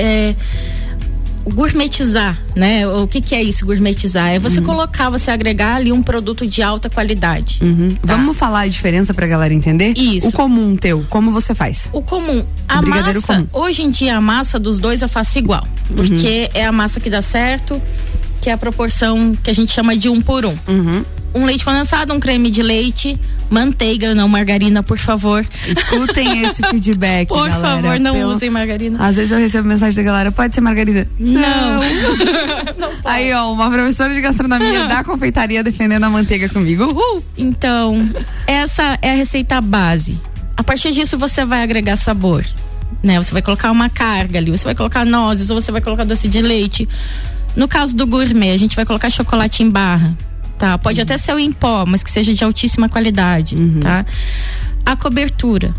É, 0.00 0.34
gourmetizar, 1.44 2.38
né? 2.54 2.86
O 2.86 3.06
que, 3.06 3.20
que 3.20 3.34
é 3.34 3.42
isso, 3.42 3.64
gourmetizar? 3.64 4.30
É 4.30 4.38
você 4.38 4.60
colocar, 4.60 5.10
você 5.10 5.30
agregar 5.30 5.76
ali 5.76 5.90
um 5.90 6.02
produto 6.02 6.46
de 6.46 6.62
alta 6.62 6.88
qualidade. 6.90 7.58
Uhum. 7.62 7.90
Tá. 7.94 8.16
Vamos 8.16 8.36
falar 8.36 8.60
a 8.60 8.66
diferença 8.68 9.12
pra 9.14 9.26
galera 9.26 9.52
entender? 9.52 9.94
Isso. 9.96 10.28
O 10.28 10.32
comum 10.32 10.76
teu, 10.76 11.04
como 11.08 11.30
você 11.30 11.54
faz? 11.54 11.88
O 11.92 12.02
comum, 12.02 12.44
a 12.68 12.80
O 12.80 12.86
massa, 12.86 13.20
comum. 13.20 13.46
hoje 13.52 13.82
em 13.82 13.90
dia 13.90 14.16
a 14.16 14.20
massa 14.20 14.58
dos 14.58 14.78
dois 14.78 15.02
eu 15.02 15.08
faço 15.08 15.38
igual, 15.38 15.66
porque 15.94 16.50
é 16.54 16.64
a 16.64 16.72
massa 16.72 17.00
que 17.00 17.10
dá 17.10 17.22
certo, 17.22 17.80
que 18.40 18.50
é 18.50 18.52
a 18.52 18.58
proporção 18.58 19.34
que 19.42 19.50
a 19.50 19.54
gente 19.54 19.72
chama 19.72 19.96
de 19.96 20.08
um 20.08 20.20
por 20.20 20.44
um. 20.44 20.56
Uhum. 20.68 21.04
Um 21.32 21.44
leite 21.44 21.64
condensado, 21.64 22.12
um 22.12 22.18
creme 22.18 22.50
de 22.50 22.60
leite, 22.62 23.18
manteiga, 23.48 24.14
não 24.16 24.28
margarina, 24.28 24.82
por 24.82 24.98
favor. 24.98 25.46
Escutem 25.68 26.42
esse 26.46 26.60
feedback, 26.68 27.28
Por 27.28 27.48
galera. 27.48 27.60
favor, 27.60 28.00
não 28.00 28.12
pelo- 28.14 28.34
usem 28.34 28.50
margarina. 28.50 28.98
Às 29.06 29.14
vezes 29.16 29.30
eu 29.30 29.38
recebo 29.38 29.68
mensagem 29.68 29.94
da 29.96 30.02
galera, 30.02 30.32
pode 30.32 30.54
ser 30.54 30.60
margarida? 30.60 31.08
Não. 31.18 31.80
Aí, 33.04 33.32
ó, 33.32 33.52
uma 33.52 33.70
professora 33.70 34.12
de 34.12 34.20
gastronomia 34.20 34.86
da 34.86 35.02
confeitaria 35.04 35.62
defendendo 35.62 36.04
a 36.04 36.10
manteiga 36.10 36.48
comigo. 36.48 36.84
Uhul! 36.84 37.24
Então, 37.38 38.10
essa 38.46 38.98
é 39.00 39.12
a 39.12 39.14
receita 39.14 39.60
base. 39.60 40.20
A 40.56 40.64
partir 40.64 40.90
disso, 40.92 41.16
você 41.16 41.44
vai 41.44 41.62
agregar 41.62 41.96
sabor. 41.96 42.44
Né? 43.02 43.16
Você 43.22 43.32
vai 43.32 43.40
colocar 43.40 43.70
uma 43.70 43.88
carga 43.88 44.38
ali, 44.38 44.50
você 44.50 44.64
vai 44.64 44.74
colocar 44.74 45.06
nozes, 45.06 45.48
ou 45.48 45.60
você 45.60 45.70
vai 45.72 45.80
colocar 45.80 46.04
doce 46.04 46.28
de 46.28 46.42
leite. 46.42 46.88
No 47.56 47.66
caso 47.68 47.94
do 47.96 48.06
gourmet, 48.06 48.50
a 48.52 48.56
gente 48.56 48.74
vai 48.76 48.84
colocar 48.84 49.08
chocolate 49.10 49.62
em 49.62 49.70
barra. 49.70 50.16
Tá? 50.60 50.76
Pode 50.76 51.00
até 51.00 51.16
ser 51.16 51.34
o 51.34 51.38
em 51.38 51.50
pó, 51.50 51.86
mas 51.86 52.02
que 52.02 52.10
seja 52.10 52.34
de 52.34 52.44
altíssima 52.44 52.86
qualidade. 52.86 53.56
Tá? 53.80 54.04
A 54.84 54.94
cobertura. 54.94 55.74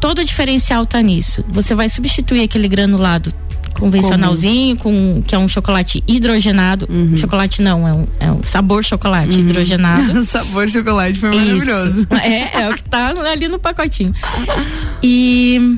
Todo 0.00 0.20
o 0.20 0.24
diferencial 0.24 0.86
tá 0.86 1.02
nisso. 1.02 1.44
Você 1.50 1.74
vai 1.74 1.90
substituir 1.90 2.40
aquele 2.40 2.68
granulado 2.68 3.30
convencionalzinho, 3.78 4.78
com, 4.78 5.22
que 5.26 5.34
é 5.34 5.38
um 5.38 5.46
chocolate 5.46 6.02
hidrogenado. 6.08 6.88
Chocolate 7.18 7.60
não, 7.60 7.86
é 7.86 7.92
um, 7.92 8.06
é 8.18 8.32
um 8.32 8.42
sabor 8.42 8.82
chocolate 8.82 9.40
hidrogenado. 9.40 10.08
O 10.18 10.24
sabor 10.24 10.70
chocolate 10.70 11.18
foi 11.18 11.36
Isso. 11.36 11.66
maravilhoso. 11.66 12.06
É, 12.22 12.62
é 12.62 12.70
o 12.70 12.74
que 12.74 12.84
tá 12.84 13.12
ali 13.30 13.46
no 13.46 13.58
pacotinho. 13.58 14.14
E, 15.02 15.76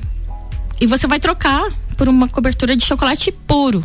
e 0.81 0.87
você 0.87 1.09
vai 1.09 1.19
trocar 1.19 1.69
por 1.97 2.09
uma 2.09 2.29
cobertura 2.29 2.77
de 2.77 2.85
chocolate 2.87 3.33
puro. 3.33 3.83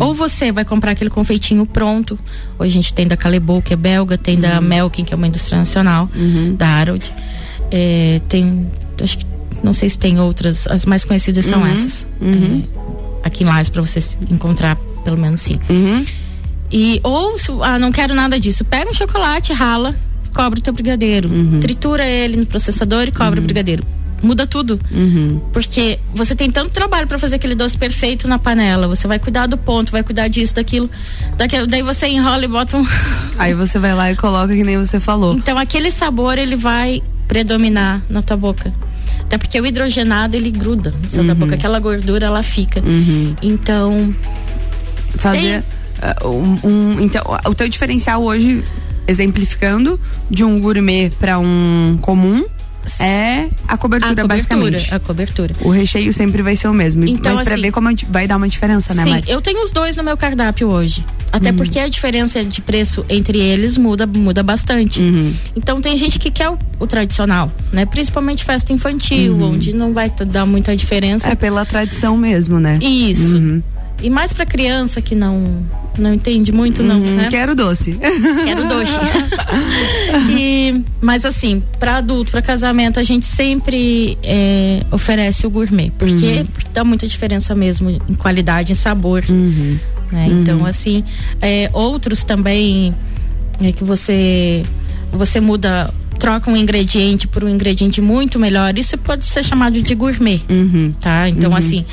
Ou 0.00 0.14
você 0.14 0.52
vai 0.52 0.64
comprar 0.64 0.90
aquele 0.92 1.10
confeitinho 1.10 1.64
pronto. 1.64 2.18
Hoje 2.58 2.70
a 2.70 2.74
gente 2.74 2.92
tem 2.92 3.06
da 3.06 3.16
Calebo, 3.16 3.62
que 3.62 3.72
é 3.72 3.76
belga, 3.76 4.18
tem 4.18 4.38
da 4.38 4.60
Melkin, 4.60 5.04
que 5.04 5.14
é 5.14 5.16
uma 5.16 5.26
indústria 5.26 5.58
nacional, 5.58 6.08
da 6.56 6.66
Harold. 6.66 7.12
É, 7.70 8.20
tem, 8.28 8.66
acho 9.02 9.18
que, 9.18 9.26
não 9.62 9.72
sei 9.72 9.88
se 9.88 9.98
tem 9.98 10.20
outras, 10.20 10.66
as 10.66 10.84
mais 10.84 11.04
conhecidas 11.04 11.46
são 11.46 11.60
essas. 11.66 12.06
É, 12.20 13.26
aqui 13.26 13.42
em 13.42 13.46
Lages, 13.46 13.70
pra 13.70 13.80
você 13.80 14.00
encontrar, 14.30 14.76
pelo 15.02 15.16
menos 15.16 15.40
sim. 15.40 15.58
E, 16.70 17.00
ou, 17.02 17.34
ah, 17.62 17.78
não 17.78 17.90
quero 17.90 18.14
nada 18.14 18.38
disso. 18.38 18.64
Pega 18.64 18.90
um 18.90 18.94
chocolate, 18.94 19.52
rala, 19.52 19.94
cobra 20.34 20.58
o 20.58 20.62
teu 20.62 20.72
brigadeiro. 20.72 21.28
Tritura 21.60 22.04
ele 22.04 22.36
no 22.36 22.44
processador 22.46 23.04
e 23.04 23.12
cobra 23.12 23.40
o 23.40 23.42
brigadeiro. 23.42 23.84
Muda 24.24 24.46
tudo. 24.46 24.80
Porque 25.52 25.98
você 26.14 26.34
tem 26.34 26.50
tanto 26.50 26.70
trabalho 26.70 27.06
para 27.06 27.18
fazer 27.18 27.36
aquele 27.36 27.54
doce 27.54 27.76
perfeito 27.76 28.26
na 28.26 28.38
panela. 28.38 28.88
Você 28.88 29.06
vai 29.06 29.18
cuidar 29.18 29.46
do 29.46 29.56
ponto, 29.58 29.92
vai 29.92 30.02
cuidar 30.02 30.28
disso, 30.28 30.54
daquilo. 30.54 30.88
Daqui, 31.36 31.66
daí 31.66 31.82
você 31.82 32.06
enrola 32.06 32.44
e 32.44 32.48
bota 32.48 32.76
um. 32.78 32.86
Aí 33.38 33.52
você 33.54 33.78
vai 33.78 33.94
lá 33.94 34.10
e 34.10 34.16
coloca 34.16 34.54
que 34.54 34.64
nem 34.64 34.78
você 34.78 34.98
falou. 34.98 35.34
Então 35.34 35.58
aquele 35.58 35.90
sabor 35.90 36.38
ele 36.38 36.56
vai 36.56 37.02
predominar 37.28 38.02
na 38.08 38.22
tua 38.22 38.36
boca. 38.36 38.72
Até 39.20 39.36
porque 39.38 39.60
o 39.60 39.66
hidrogenado 39.66 40.36
ele 40.36 40.50
gruda 40.50 40.90
na 41.12 41.18
Uhum. 41.20 41.24
tua 41.26 41.34
boca, 41.34 41.54
aquela 41.54 41.78
gordura 41.78 42.26
ela 42.26 42.42
fica. 42.42 42.82
Então 43.42 44.14
Fazer 45.18 45.62
ah, 46.02 46.26
um, 46.26 46.58
um- 46.64 47.00
Então, 47.00 47.22
o 47.46 47.54
teu 47.54 47.68
diferencial 47.68 48.22
hoje, 48.22 48.62
exemplificando, 49.06 49.98
de 50.30 50.44
um 50.44 50.60
gourmet 50.60 51.10
pra 51.18 51.38
um 51.38 51.98
comum, 52.00 52.44
é 53.00 53.48
a 53.66 53.76
cobertura, 53.76 54.12
a 54.12 54.14
cobertura, 54.14 54.28
basicamente. 54.28 54.94
a 54.94 54.98
cobertura. 54.98 55.54
O 55.60 55.70
recheio 55.70 56.12
sempre 56.12 56.42
vai 56.42 56.56
ser 56.56 56.68
o 56.68 56.74
mesmo. 56.74 57.06
Então, 57.06 57.34
Mas 57.34 57.44
pra 57.44 57.54
assim- 57.54 57.62
ver 57.62 57.70
como 57.72 57.88
vai 58.10 58.26
dar 58.26 58.36
uma 58.36 58.48
diferença, 58.48 58.94
né, 58.94 59.04
Sim, 59.04 59.10
Mari? 59.10 59.24
eu 59.30 59.40
tenho 59.40 59.62
os 59.62 59.72
dois 59.72 59.96
no 59.96 60.02
meu 60.02 60.16
cardápio 60.16 60.68
hoje. 60.68 61.04
Até 61.32 61.50
Uhum. 61.50 61.56
porque 61.56 61.78
a 61.80 61.88
diferença 61.88 62.44
de 62.44 62.60
preço 62.60 63.04
entre 63.08 63.38
eles 63.38 63.76
muda, 63.76 64.06
muda 64.06 64.42
bastante. 64.42 65.00
Uhum. 65.00 65.34
Então 65.56 65.80
tem 65.80 65.96
gente 65.96 66.18
que 66.18 66.30
quer 66.30 66.48
o, 66.50 66.58
o 66.78 66.86
tradicional, 66.86 67.50
né? 67.72 67.84
Principalmente 67.84 68.44
festa 68.44 68.72
infantil, 68.72 69.40
onde 69.42 69.74
não 69.74 69.92
vai 69.92 70.10
dar 70.28 70.46
muita 70.46 70.76
diferença. 70.76 71.26
Uhum. 71.26 71.32
É 71.32 71.34
pela 71.34 71.64
tradição 71.66 72.16
mesmo, 72.16 72.60
né? 72.60 72.78
Isso. 72.80 73.62
Uhum. 74.00 74.06
E 74.06 74.10
mais 74.10 74.32
pra 74.32 74.44
criança 74.46 75.00
que 75.00 75.14
não 75.14 75.62
não 75.96 76.12
entende 76.12 76.50
muito, 76.50 76.82
não, 76.82 76.96
Hum, 76.96 77.16
né? 77.16 77.28
Quero 77.30 77.54
doce. 77.54 77.96
Quero 78.44 78.66
doce. 78.66 78.92
e, 80.36 80.82
mas 81.00 81.24
assim, 81.24 81.62
para 81.78 81.98
adulto, 81.98 82.32
para 82.32 82.42
casamento, 82.42 82.98
a 82.98 83.02
gente 83.04 83.26
sempre 83.26 84.18
é, 84.22 84.82
oferece 84.90 85.46
o 85.46 85.50
gourmet, 85.50 85.92
porque 85.98 86.40
Uhum. 86.40 86.44
dá 86.72 86.82
muita 86.84 87.06
diferença 87.06 87.54
mesmo 87.54 87.90
em 87.90 88.14
qualidade, 88.14 88.72
em 88.72 88.74
sabor. 88.74 89.22
Uhum. 89.28 89.78
né? 90.10 90.26
Então, 90.30 90.64
assim, 90.66 91.04
é, 91.40 91.70
outros 91.72 92.24
também 92.24 92.94
é 93.62 93.70
que 93.72 93.84
você 93.84 94.64
você 95.12 95.38
muda, 95.40 95.88
troca 96.18 96.50
um 96.50 96.56
ingrediente 96.56 97.28
por 97.28 97.44
um 97.44 97.48
ingrediente 97.48 98.00
muito 98.00 98.36
melhor. 98.36 98.76
Isso 98.76 98.98
pode 98.98 99.24
ser 99.28 99.44
chamado 99.44 99.80
de 99.80 99.94
gourmet, 99.94 100.40
Uhum. 100.50 100.92
tá? 101.00 101.28
Então, 101.28 101.54
assim, 101.54 101.84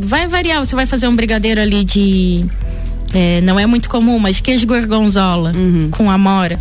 vai 0.00 0.26
variar. 0.28 0.58
Você 0.64 0.74
vai 0.74 0.86
fazer 0.86 1.06
um 1.08 1.16
brigadeiro 1.16 1.60
ali 1.60 1.84
de. 1.84 2.44
é, 3.14 3.40
não 3.40 3.58
é 3.58 3.66
muito 3.66 3.88
comum, 3.90 4.18
mas 4.18 4.40
queijo 4.40 4.66
gorgonzola 4.66 5.52
com 5.90 6.10
amora. 6.10 6.60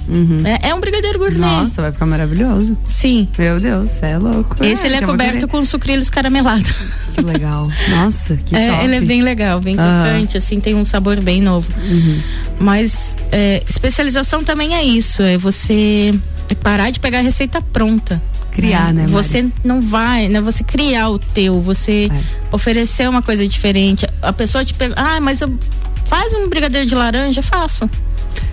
É, 0.62 0.70
é 0.70 0.74
um 0.76 0.80
brigadeiro 0.80 1.20
gourmet. 1.20 1.40
Nossa, 1.40 1.82
vai 1.82 1.92
ficar 1.92 2.06
maravilhoso. 2.06 2.78
Sim. 2.86 3.28
Meu 3.38 3.60
Deus, 3.60 4.02
é 4.02 4.18
louco. 4.18 4.56
Esse 4.64 4.88
ele 4.88 4.96
é 4.96 5.00
já 5.00 5.06
vou 5.06 5.16
coberto 5.16 5.48
com 5.48 5.64
sucrilhos 5.66 6.10
caramelados. 6.10 6.72
Que 7.14 7.22
legal. 7.22 7.70
Nossa, 7.90 8.36
que 8.38 8.56
É, 8.56 8.72
top. 8.72 8.84
ele 8.84 8.96
é 8.96 9.02
bem 9.02 9.22
legal, 9.22 9.60
bem 9.60 9.76
Ah. 9.78 9.84
Uhum. 9.84 10.04
crocante, 10.12 10.38
assim, 10.38 10.60
tem 10.60 10.74
um 10.76 10.86
sabor 10.86 11.20
bem 11.22 11.42
novo. 11.42 11.70
Mas 12.60 13.16
é, 13.32 13.64
especialização 13.70 14.44
também 14.44 14.76
é 14.76 14.84
isso, 14.84 15.22
é 15.24 15.38
você 15.38 16.14
parar 16.64 16.90
de 16.90 17.00
pegar 17.00 17.20
a 17.20 17.22
receita 17.22 17.62
pronta. 17.62 18.22
Criar, 18.52 18.94
né, 18.94 19.02
Mari? 19.02 19.12
Você 19.12 19.46
não 19.64 19.82
vai, 19.82 20.28
né? 20.28 20.42
Você 20.42 20.64
criar 20.64 21.10
o 21.10 21.20
teu, 21.20 21.62
você 21.62 22.10
É. 22.12 22.56
oferecer 22.56 23.08
uma 23.10 23.22
coisa 23.22 23.48
diferente. 23.48 24.08
A 24.22 24.34
pessoa 24.34 24.64
te 24.66 24.74
pergunta, 24.74 25.02
ah, 25.02 25.20
mas 25.22 25.42
eu 25.42 25.58
faz 26.06 26.34
um 26.34 26.48
brigadeiro 26.50 26.86
de 26.88 26.96
laranja, 26.96 27.42
faço. 27.42 27.90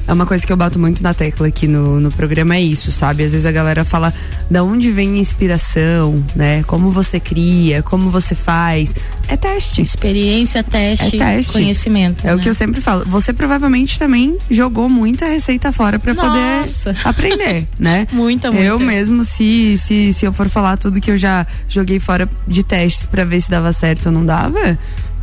É 0.07 0.13
uma 0.13 0.25
coisa 0.27 0.47
que 0.47 0.53
eu 0.53 0.57
bato 0.57 0.79
muito 0.79 1.03
na 1.03 1.13
tecla 1.13 1.49
aqui 1.49 1.67
no, 1.67 1.99
no 1.99 2.11
programa, 2.13 2.55
é 2.57 2.61
isso, 2.61 2.93
sabe? 2.93 3.25
Às 3.25 3.33
vezes 3.33 3.47
a 3.47 3.53
galera 3.53 3.85
fala 3.85 4.13
da 4.51 4.63
onde 4.63 4.91
vem 4.91 5.15
a 5.15 5.19
inspiração, 5.19 6.23
né? 6.35 6.63
Como 6.65 6.91
você 6.91 7.19
cria, 7.19 7.83
como 7.83 8.09
você 8.11 8.35
faz. 8.35 8.95
É 9.29 9.37
teste. 9.37 9.83
Experiência, 9.83 10.63
teste, 10.63 11.21
É 11.21 11.35
teste. 11.35 11.53
conhecimento. 11.53 12.27
É 12.27 12.33
o 12.33 12.37
né? 12.37 12.43
que 12.43 12.49
eu 12.49 12.55
sempre 12.55 12.81
falo. 12.81 13.05
Você 13.07 13.33
provavelmente 13.33 13.99
também 13.99 14.39
jogou 14.51 14.89
muita 14.89 15.27
receita 15.27 15.73
fora 15.73 15.99
pra 15.99 16.15
Nossa. 16.15 16.93
poder 16.93 17.01
aprender, 17.09 17.69
né? 17.79 18.07
Muita, 18.13 18.53
muita. 18.53 18.65
Eu 18.67 18.79
mesmo, 18.79 19.25
se, 19.25 19.77
se, 19.77 20.13
se 20.13 20.25
eu 20.25 20.33
for 20.33 20.49
falar 20.49 20.77
tudo 20.77 21.01
que 21.01 21.11
eu 21.11 21.17
já 21.17 21.47
joguei 21.69 21.99
fora 21.99 22.29
de 22.47 22.63
testes 22.63 23.07
pra 23.07 23.25
ver 23.25 23.41
se 23.41 23.51
dava 23.51 23.73
certo 23.73 24.07
ou 24.07 24.13
não 24.13 24.25
dava, 24.25 24.79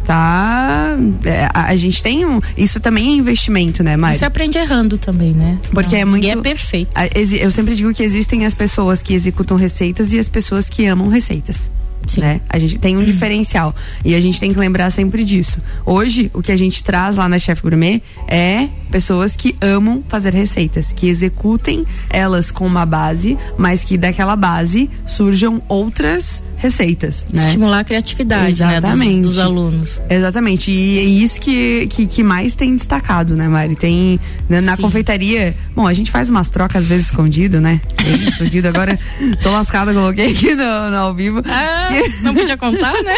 tá. 0.06 0.96
é, 1.26 1.50
a, 1.54 1.76
gente 1.76 2.02
tem 2.02 2.26
um. 2.26 2.42
Isso 2.58 2.80
também 2.80 3.13
é 3.13 3.16
investimento, 3.16 3.84
né, 3.84 3.96
Mari? 3.96 4.18
Você 4.18 4.26
aprende 4.26 4.58
errando 4.58 4.98
também, 4.98 5.32
né? 5.32 5.58
Porque 5.72 5.96
Não, 5.96 6.02
é 6.02 6.06
muito. 6.06 6.28
É 6.28 6.36
perfeito. 6.36 6.92
Eu 7.39 7.52
sempre 7.52 7.76
digo 7.76 7.94
que 7.94 8.04
existem 8.04 8.46
as 8.46 8.54
pessoas 8.54 9.02
que 9.02 9.13
executam 9.13 9.58
receitas 9.58 10.13
e 10.13 10.20
as 10.20 10.30
pessoas 10.30 10.70
que 10.70 10.86
amam 10.86 11.08
receitas. 11.08 11.70
Né? 12.18 12.42
A 12.50 12.60
gente 12.60 12.78
tem 12.78 12.98
um 12.98 13.04
diferencial 13.04 13.76
e 14.04 14.16
a 14.16 14.22
gente 14.22 14.39
tem 14.39 14.54
que 14.54 14.60
lembrar 14.60 14.89
sempre 14.92 15.24
disso. 15.24 15.62
Hoje, 15.86 16.30
o 16.34 16.42
que 16.42 16.52
a 16.52 16.58
gente 16.58 16.84
traz 16.84 17.18
lá 17.18 17.28
na 17.28 17.39
Chef 17.39 17.62
Gourmet 17.62 18.02
é 18.28 18.68
pessoas 18.92 19.36
que 19.36 19.56
amam 19.60 20.04
fazer 20.08 20.34
receitas, 20.34 20.94
que 20.94 21.08
executem 21.08 21.86
elas 22.10 22.52
com 22.52 22.66
uma 22.66 22.86
base, 22.86 23.38
mas 23.58 23.84
que 23.84 23.98
daquela 23.98 24.36
base 24.36 24.89
surjam 25.08 25.62
outras 25.68 26.44
receitas, 26.63 27.26
né? 27.34 27.48
Estimular 27.48 27.80
a 27.80 27.84
criatividade 27.84 28.62
né, 28.62 28.80
dos, 28.80 28.89
Exatamente. 28.89 29.22
dos 29.22 29.38
alunos. 29.38 30.02
Exatamente. 30.10 30.72
E 30.72 31.00
é 31.00 31.04
isso 31.04 31.42
que, 31.42 31.88
que, 31.88 32.06
que 32.06 32.24
mais 32.24 32.56
tem 32.56 32.74
destacado, 32.74 33.36
né, 33.36 33.50
Mari? 33.50 33.76
Tem 33.76 34.18
na 34.48 34.76
Sim. 34.76 34.82
confeitaria. 34.82 35.54
Bom, 35.76 35.86
a 35.86 35.94
gente 35.94 36.10
faz 36.10 36.30
umas 36.30 36.50
trocas 36.50 36.84
às 36.84 36.88
vezes 36.88 37.08
escondido, 37.08 37.60
né? 37.60 37.82
Bem 38.02 38.28
escondido. 38.28 38.70
Agora 38.70 38.98
tô 39.44 39.52
lascada, 39.52 39.94
coloquei 39.94 40.32
aqui 40.32 40.56
no, 40.56 40.89
no 40.89 40.96
ao 40.96 41.13
vivo. 41.13 41.42
Ah, 41.46 41.89
não 42.22 42.34
podia 42.34 42.58
contar, 42.58 42.94
né? 43.04 43.14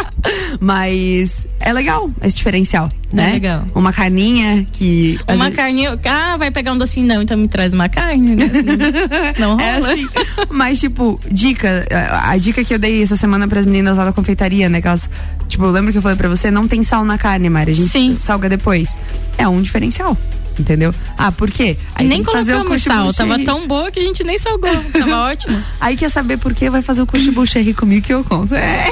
Mas 0.60 1.46
é 1.58 1.72
legal 1.72 2.10
esse 2.22 2.36
diferencial, 2.36 2.90
né? 3.12 3.32
legal. 3.32 3.64
Uma 3.74 3.92
carninha 3.92 4.66
que. 4.72 5.18
Uma 5.28 5.44
vezes- 5.44 5.56
carninha. 5.56 5.98
Ah, 6.04 6.36
vai 6.36 6.50
pegar 6.50 6.72
um 6.72 6.78
docinho, 6.78 7.06
não, 7.06 7.22
então 7.22 7.36
me 7.36 7.48
traz 7.48 7.72
uma 7.74 7.88
carne. 7.88 8.36
né? 8.36 8.50
Não 9.38 9.50
rola. 9.56 9.62
É 9.62 9.76
assim. 9.92 10.08
Mas, 10.50 10.80
tipo, 10.80 11.20
dica, 11.30 11.86
a, 11.90 12.30
a 12.32 12.36
dica 12.36 12.64
que 12.64 12.74
eu 12.74 12.78
dei 12.78 13.02
essa 13.02 13.16
semana 13.16 13.46
pras 13.48 13.64
meninas 13.64 13.98
lá 13.98 14.04
da 14.04 14.12
confeitaria, 14.12 14.68
né? 14.68 14.80
Que 14.80 14.88
elas, 14.88 15.08
tipo, 15.48 15.66
lembra 15.66 15.92
que 15.92 15.98
eu 15.98 16.02
falei 16.02 16.16
pra 16.16 16.28
você? 16.28 16.50
Não 16.50 16.66
tem 16.68 16.82
sal 16.82 17.04
na 17.04 17.16
carne, 17.18 17.48
Mari. 17.48 17.72
A 17.72 17.74
gente 17.74 17.88
Sim. 17.88 18.16
salga 18.18 18.48
depois. 18.48 18.98
É 19.38 19.46
um 19.48 19.62
diferencial. 19.62 20.16
Entendeu? 20.60 20.94
Ah, 21.16 21.32
por 21.32 21.50
quê? 21.50 21.76
Aí 21.94 22.06
nem 22.06 22.22
colocamos 22.22 22.82
sal, 22.82 23.12
tava 23.14 23.38
tão 23.38 23.66
boa 23.66 23.90
que 23.90 23.98
a 23.98 24.02
gente 24.02 24.22
nem 24.22 24.38
salgou. 24.38 24.70
Tava 24.92 25.16
ótimo. 25.32 25.62
Aí 25.80 25.96
quer 25.96 26.10
saber 26.10 26.36
por 26.36 26.54
quê? 26.54 26.68
Vai 26.68 26.82
fazer 26.82 27.00
o 27.02 27.06
curso 27.06 27.24
de 27.24 27.30
bucherri 27.30 27.72
comigo 27.72 28.06
que 28.06 28.12
eu 28.12 28.22
conto. 28.22 28.54
É. 28.54 28.88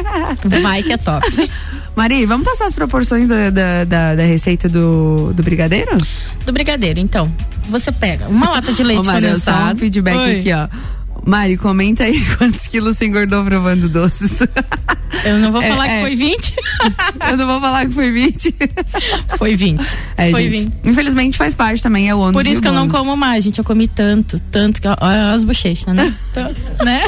Vai 0.62 0.82
que 0.82 0.92
é 0.92 0.96
top. 0.96 1.26
Mari, 1.94 2.24
vamos 2.24 2.46
passar 2.46 2.66
as 2.66 2.72
proporções 2.72 3.28
da, 3.28 3.50
da, 3.50 3.84
da, 3.84 4.14
da 4.14 4.22
receita 4.22 4.68
do, 4.68 5.32
do 5.34 5.42
brigadeiro? 5.42 5.98
Do 6.46 6.52
brigadeiro, 6.52 6.98
então. 6.98 7.30
Você 7.68 7.92
pega 7.92 8.26
uma 8.28 8.50
lata 8.50 8.72
de 8.72 8.82
leite 8.82 9.02
Ô, 9.02 9.12
Mari, 9.12 9.26
só 9.26 9.30
um 9.30 9.32
condensado. 9.34 9.78
feedback 9.78 10.16
Oi. 10.16 10.36
aqui, 10.38 10.52
ó. 10.52 10.68
Mari, 11.26 11.56
comenta 11.56 12.04
aí 12.04 12.20
quantos 12.38 12.66
quilos 12.66 12.96
você 12.96 13.06
engordou 13.06 13.44
provando 13.44 13.88
doces. 13.88 14.32
Eu 15.24 15.38
não 15.38 15.52
vou 15.52 15.62
É, 15.62 15.68
falar 15.68 15.86
é. 15.88 15.96
que 15.96 16.06
foi 16.06 16.16
20. 16.16 16.54
Eu 17.30 17.36
não 17.36 17.46
vou 17.46 17.60
falar 17.60 17.86
que 17.86 17.92
foi 17.92 18.10
20. 18.10 18.54
Foi 19.36 19.56
20. 19.56 19.86
É, 20.16 20.30
foi 20.30 20.42
gente, 20.44 20.70
20. 20.82 20.88
Infelizmente 20.88 21.38
faz 21.38 21.54
parte 21.54 21.82
também, 21.82 22.08
é 22.08 22.14
o 22.14 22.18
ônus 22.18 22.32
Por 22.32 22.46
isso 22.46 22.62
que 22.62 22.68
eu 22.68 22.72
não 22.72 22.88
como 22.88 23.16
mais, 23.16 23.44
gente. 23.44 23.58
Eu 23.58 23.64
comi 23.64 23.86
tanto, 23.86 24.38
tanto 24.50 24.80
que 24.80 24.88
ó, 24.88 24.96
as 25.34 25.44
bochechas, 25.44 25.94
né? 25.94 26.14
Então, 26.30 26.46
né? 26.84 27.00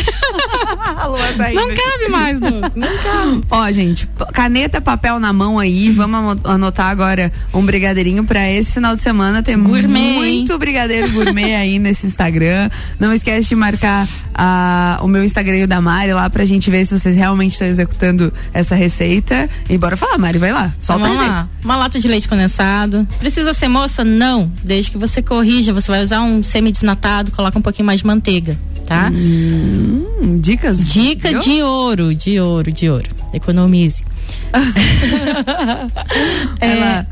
Não 1.55 1.69
cabe 1.69 2.09
mais. 2.11 2.41
Não 2.41 2.61
cabe. 3.03 3.45
Ó, 3.51 3.71
gente, 3.73 4.09
caneta, 4.33 4.81
papel 4.81 5.19
na 5.21 5.33
mão 5.33 5.59
aí. 5.59 5.91
Vamos 5.91 6.19
amo- 6.19 6.41
anotar 6.45 6.87
agora 6.89 7.33
um 7.53 7.65
brigadeirinho 7.65 8.25
pra 8.25 8.51
esse 8.51 8.73
final 8.73 8.95
de 8.97 9.03
semana. 9.03 9.43
Tem 9.43 9.59
Gourmet, 9.59 9.99
hein? 10.01 10.19
muito 10.19 10.59
brigadeiro 10.59 11.11
gourmet 11.13 11.55
aí 11.55 11.79
nesse 11.79 12.07
Instagram. 12.07 12.71
Não 12.99 13.13
esquece 13.13 13.49
de 13.49 13.55
marcar 13.55 14.07
ah, 14.35 14.99
o 15.03 15.07
meu 15.09 15.25
Instagram 15.25 15.57
e 15.59 15.63
o 15.65 15.69
da 15.69 15.81
Mari 15.81 16.13
lá 16.13 16.29
pra 16.31 16.45
gente 16.45 16.71
ver 16.71 16.85
se 16.87 16.99
vocês 16.99 17.15
realmente 17.15 17.53
estão 17.53 17.67
executando 17.69 18.33
essa 18.53 18.75
receita. 18.75 19.49
E 19.69 19.77
bora 19.79 19.97
falar, 19.97 20.19
Mari, 20.19 20.39
vai 20.39 20.53
lá. 20.53 20.73
Então 20.81 20.97
Solta 20.97 21.05
a 21.05 21.07
vamos 21.07 21.19
receita. 21.21 21.41
lá. 21.41 21.49
Uma 21.65 21.77
lata 21.77 22.01
de 22.01 22.09
leite 22.09 22.29
condensado. 22.29 23.07
Precisa 23.19 23.53
ser 23.55 23.69
moça? 23.69 24.05
Não. 24.05 24.51
Desde 24.65 24.91
que 24.91 24.99
você 24.99 25.23
corrija, 25.23 25.73
você 25.73 25.91
vai 25.91 26.03
usar 26.03 26.21
um 26.23 26.43
semi-desnatado, 26.43 27.31
coloca 27.33 27.59
um 27.59 27.63
pouquinho 27.63 27.87
mais 27.87 28.01
de 28.01 28.07
manteiga, 28.07 28.59
tá? 28.93 29.11
Hum, 29.15 30.39
dicas? 30.41 30.93
Dica 30.93 31.31
viu? 31.31 31.41
de 31.41 31.63
ouro, 31.63 32.15
de 32.15 32.39
ouro, 32.39 32.71
de 32.71 32.91
ouro. 32.91 33.09
Economize. 33.33 34.03
Ela. 36.61 37.01
É, 37.01 37.07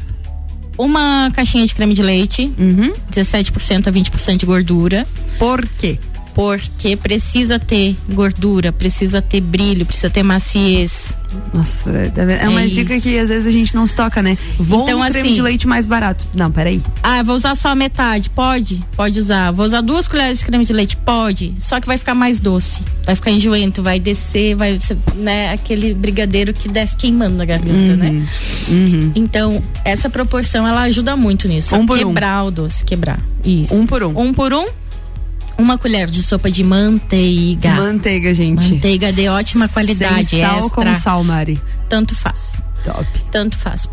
uma 0.76 1.30
caixinha 1.34 1.66
de 1.66 1.74
creme 1.74 1.94
de 1.94 2.02
leite, 2.02 2.52
Uhum. 2.58 2.92
17% 3.12 3.86
a 3.86 3.92
20% 3.92 4.36
de 4.38 4.46
gordura. 4.46 5.06
Por 5.38 5.66
quê? 5.66 5.98
Porque 6.34 6.96
precisa 6.96 7.58
ter 7.58 7.96
gordura, 8.12 8.72
precisa 8.72 9.20
ter 9.20 9.40
brilho, 9.40 9.84
precisa 9.84 10.08
ter 10.10 10.22
maciez. 10.22 11.14
Nossa, 11.54 11.90
é, 11.90 12.42
é 12.44 12.48
uma 12.48 12.62
É 12.62 12.66
dica 12.66 12.94
isso. 12.96 13.02
que 13.06 13.16
às 13.16 13.28
vezes 13.28 13.46
a 13.46 13.52
gente 13.52 13.72
não 13.72 13.86
se 13.86 13.94
toca, 13.94 14.20
né? 14.20 14.36
Vou 14.58 14.82
Então, 14.82 14.98
creme 15.02 15.20
assim- 15.28 15.34
de 15.34 15.42
leite 15.42 15.66
mais 15.66 15.86
barato. 15.86 16.24
Não, 16.36 16.50
peraí. 16.50 16.82
Ah, 17.04 17.22
vou 17.22 17.36
usar 17.36 17.54
só 17.54 17.68
a 17.68 17.74
metade? 17.76 18.28
Pode? 18.30 18.82
Pode 18.96 19.20
usar. 19.20 19.52
Vou 19.52 19.64
usar 19.64 19.80
duas 19.80 20.08
colheres 20.08 20.40
de 20.40 20.44
creme 20.44 20.64
de 20.64 20.72
leite? 20.72 20.96
Pode. 20.96 21.54
Só 21.60 21.80
que 21.80 21.86
vai 21.86 21.96
ficar 21.98 22.14
mais 22.16 22.40
doce. 22.40 22.82
Vai 23.06 23.14
ficar 23.14 23.30
enjoento, 23.30 23.80
vai 23.80 24.00
descer, 24.00 24.56
vai 24.56 24.80
ser, 24.80 24.96
né, 25.14 25.52
aquele 25.52 25.94
brigadeiro 25.94 26.52
que 26.52 26.68
desce 26.68 26.96
queimando 26.96 27.36
na 27.36 27.44
garganta, 27.44 27.94
né? 27.96 28.26
Uhum. 28.68 29.12
Então, 29.14 29.62
essa 29.84 30.10
proporção 30.10 30.66
ela 30.66 30.82
ajuda 30.82 31.16
muito 31.16 31.46
nisso. 31.46 31.76
Um 31.76 31.86
por 31.86 31.96
um. 31.98 32.08
quebrar 32.08 32.44
o 32.44 32.50
doce, 32.50 32.84
quebrar. 32.84 33.20
Isso. 33.44 33.72
Um 33.74 33.86
por 33.86 34.02
um. 34.02 34.18
Um 34.20 34.32
por 34.34 34.52
um. 34.52 34.66
Uma 35.60 35.76
colher 35.76 36.08
de 36.08 36.22
sopa 36.22 36.50
de 36.50 36.64
manteiga. 36.64 37.72
Manteiga, 37.74 38.32
gente. 38.32 38.72
Manteiga 38.72 39.12
de 39.12 39.28
ótima 39.28 39.68
qualidade, 39.68 40.26
Sem 40.30 40.40
sal 40.40 40.66
extra. 40.66 40.70
com 40.84 40.94
sal, 40.94 41.22
Mari. 41.22 41.60
Tanto 41.88 42.14
faz. 42.14 42.62
Top. 42.82 43.06
Tanto 43.30 43.58
faz. 43.58 43.86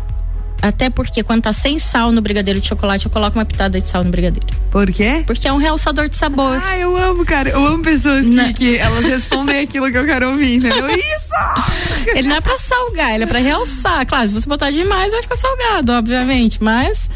Até 0.62 0.88
porque 0.90 1.22
quando 1.22 1.42
tá 1.42 1.52
sem 1.52 1.78
sal 1.78 2.10
no 2.10 2.20
brigadeiro 2.22 2.58
de 2.58 2.66
chocolate, 2.66 3.04
eu 3.06 3.12
coloco 3.12 3.38
uma 3.38 3.44
pitada 3.44 3.78
de 3.80 3.86
sal 3.86 4.02
no 4.02 4.10
brigadeiro. 4.10 4.46
Por 4.70 4.90
quê? 4.90 5.22
Porque 5.26 5.46
é 5.46 5.52
um 5.52 5.58
realçador 5.58 6.08
de 6.08 6.16
sabor. 6.16 6.60
Ah, 6.64 6.76
eu 6.76 6.96
amo, 6.96 7.24
cara. 7.24 7.50
Eu 7.50 7.64
amo 7.64 7.82
pessoas 7.82 8.26
que, 8.26 8.52
que 8.54 8.76
elas 8.78 9.04
respondem 9.04 9.60
aquilo 9.60 9.90
que 9.90 9.98
eu 9.98 10.06
quero 10.06 10.30
ouvir, 10.30 10.54
entendeu? 10.54 10.88
Isso! 10.90 12.08
Ele 12.16 12.28
não 12.28 12.36
é 12.36 12.40
pra 12.40 12.58
salgar, 12.58 13.14
ele 13.14 13.24
é 13.24 13.26
pra 13.26 13.38
realçar. 13.38 14.04
Claro, 14.06 14.26
se 14.28 14.34
você 14.34 14.48
botar 14.48 14.70
demais, 14.70 15.12
vai 15.12 15.22
ficar 15.22 15.36
salgado, 15.36 15.92
obviamente. 15.92 16.62
Mas 16.62 17.08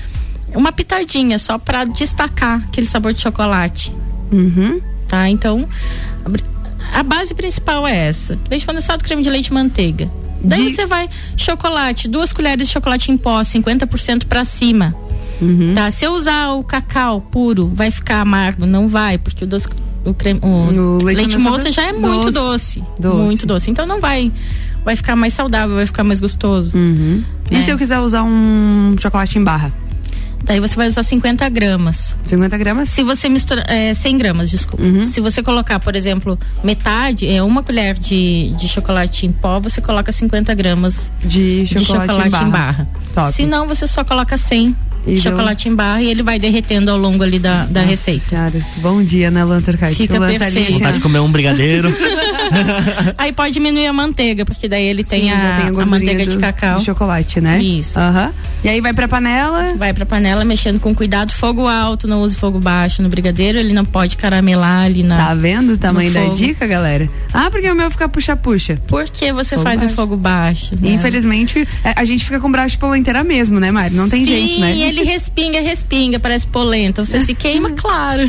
uma 0.54 0.70
pitadinha 0.70 1.38
só 1.38 1.56
pra 1.58 1.84
destacar 1.84 2.62
aquele 2.68 2.86
sabor 2.86 3.12
de 3.14 3.22
chocolate. 3.22 3.92
Uhum. 4.32 4.80
Tá? 5.08 5.28
Então, 5.28 5.68
a 6.92 7.02
base 7.02 7.34
principal 7.34 7.86
é 7.86 8.08
essa: 8.08 8.38
leite 8.50 8.66
condensado, 8.66 9.04
creme 9.04 9.22
de 9.22 9.30
leite 9.30 9.48
e 9.48 9.52
manteiga. 9.54 10.10
Daí 10.44 10.70
De- 10.70 10.74
você 10.74 10.86
vai 10.86 11.08
chocolate, 11.36 12.08
duas 12.08 12.32
colheres 12.32 12.66
de 12.66 12.72
chocolate 12.72 13.12
em 13.12 13.16
pó, 13.16 13.40
50% 13.42 14.26
pra 14.26 14.44
cima. 14.44 14.94
Uhum. 15.40 15.72
Tá? 15.74 15.90
Se 15.90 16.04
eu 16.04 16.12
usar 16.14 16.50
o 16.52 16.64
cacau 16.64 17.20
puro, 17.20 17.68
vai 17.74 17.90
ficar 17.90 18.20
amargo? 18.20 18.66
Não 18.66 18.88
vai, 18.88 19.18
porque 19.18 19.44
o 19.44 19.46
doce 19.46 19.68
o, 20.04 20.12
creme, 20.12 20.40
o 20.42 20.46
O 20.46 21.04
leite 21.04 21.16
leite, 21.18 21.30
condensado 21.36 21.50
moça 21.58 21.70
já 21.72 21.82
é 21.88 21.92
doce. 21.92 22.00
muito 22.00 22.30
doce, 22.32 22.84
Doce. 22.98 23.16
muito 23.24 23.46
doce. 23.46 23.70
Então 23.70 23.86
não 23.86 24.00
vai 24.00 24.32
vai 24.84 24.96
ficar 24.96 25.14
mais 25.14 25.32
saudável, 25.32 25.76
vai 25.76 25.86
ficar 25.86 26.02
mais 26.02 26.20
gostoso. 26.20 26.76
Uhum. 26.76 27.22
E 27.50 27.56
É. 27.56 27.62
se 27.62 27.70
eu 27.70 27.78
quiser 27.78 28.00
usar 28.00 28.24
um 28.24 28.96
chocolate 29.00 29.38
em 29.38 29.44
barra? 29.44 29.72
Daí 30.44 30.60
você 30.60 30.74
vai 30.76 30.88
usar 30.88 31.02
50 31.02 31.48
gramas. 31.48 32.16
50 32.26 32.58
gramas? 32.58 32.88
Se 32.88 33.02
você 33.02 33.28
misturar. 33.28 33.64
É, 33.68 33.94
100 33.94 34.18
gramas, 34.18 34.50
desculpa. 34.50 34.84
Uhum. 34.84 35.02
Se 35.02 35.20
você 35.20 35.42
colocar, 35.42 35.78
por 35.80 35.94
exemplo, 35.94 36.38
metade, 36.64 37.28
é 37.28 37.42
uma 37.42 37.62
colher 37.62 37.94
de, 37.98 38.52
de 38.58 38.68
chocolate 38.68 39.26
em 39.26 39.32
pó, 39.32 39.60
você 39.60 39.80
coloca 39.80 40.10
50 40.10 40.52
gramas 40.54 41.12
De 41.24 41.66
chocolate, 41.66 41.78
de 41.78 41.84
chocolate 41.84 42.26
em 42.26 42.30
barra. 42.30 42.46
em 42.46 42.50
barra. 42.50 42.88
Top. 43.14 43.32
Se 43.32 43.46
não, 43.46 43.66
você 43.68 43.86
só 43.86 44.02
coloca 44.04 44.36
100 44.36 44.76
E 45.06 45.20
chocolate 45.20 45.68
em 45.68 45.74
barra 45.74 46.02
e 46.02 46.10
ele 46.10 46.22
vai 46.22 46.38
derretendo 46.38 46.90
ao 46.90 46.96
longo 46.96 47.22
ali 47.22 47.38
da, 47.38 47.64
da 47.66 47.80
Nossa 47.80 47.90
receita. 47.90 48.20
Senhora. 48.24 48.66
Bom 48.78 49.02
dia, 49.02 49.30
né, 49.30 49.44
Luan 49.44 49.60
Turcati? 49.60 49.94
Fica 49.94 50.18
tá 50.18 50.26
ali, 50.26 50.38
perfeito. 50.38 50.68
assim, 50.68 50.78
Vontade 50.78 50.96
de 50.96 51.00
comer 51.02 51.18
um 51.20 51.30
brigadeiro. 51.30 51.88
Aí 53.18 53.32
pode 53.32 53.52
diminuir 53.54 53.86
a 53.86 53.92
manteiga, 53.92 54.44
porque 54.44 54.68
daí 54.68 54.84
ele 54.86 55.04
tem, 55.04 55.24
Sim, 55.24 55.30
a, 55.30 55.34
tem 55.34 55.44
a 55.44 55.56
gordurinha 55.70 55.86
manteiga 55.86 56.26
de 56.26 56.36
do- 56.36 56.40
cacau. 56.40 56.78
De 56.78 56.84
chocolate, 56.84 57.40
né? 57.40 57.58
Isso. 57.62 57.98
Aham. 57.98 58.32
E 58.64 58.68
aí 58.68 58.80
vai 58.80 58.92
pra 58.92 59.08
panela. 59.08 59.74
Vai 59.76 59.92
pra 59.92 60.06
panela 60.06 60.44
mexendo 60.44 60.78
com 60.78 60.94
cuidado, 60.94 61.32
fogo 61.32 61.66
alto, 61.66 62.06
não 62.06 62.22
use 62.22 62.36
fogo 62.36 62.58
baixo 62.60 63.02
no 63.02 63.08
brigadeiro, 63.08 63.58
ele 63.58 63.72
não 63.72 63.84
pode 63.84 64.16
caramelar 64.16 64.84
ali 64.84 65.02
na. 65.02 65.16
Tá 65.16 65.34
vendo 65.34 65.72
o 65.72 65.76
tamanho 65.76 66.12
da 66.12 66.26
dica, 66.26 66.66
galera? 66.66 67.08
Ah, 67.32 67.50
porque 67.50 67.68
o 67.70 67.74
meu 67.74 67.90
fica 67.90 68.08
puxa-puxa. 68.08 68.78
Por 68.86 69.04
que 69.04 69.32
você 69.32 69.56
Fogo 69.56 69.62
faz 69.62 69.80
baixo. 69.80 69.92
em 69.92 69.96
fogo 69.96 70.16
baixo? 70.16 70.74
né? 70.80 70.90
Infelizmente, 70.90 71.66
é, 71.84 71.92
a 71.96 72.04
gente 72.04 72.24
fica 72.24 72.38
com 72.38 72.50
braço 72.50 72.70
de 72.70 72.78
polenteira 72.78 73.24
mesmo, 73.24 73.58
né, 73.58 73.70
Mari? 73.70 73.94
Não 73.94 74.08
tem 74.08 74.24
Sim, 74.24 74.32
jeito, 74.32 74.60
né? 74.60 74.78
ele 74.78 75.02
respinga, 75.02 75.60
respinga, 75.60 76.20
parece 76.20 76.46
polenta. 76.46 77.04
Você 77.04 77.20
se 77.24 77.34
queima, 77.34 77.70
claro. 77.72 78.22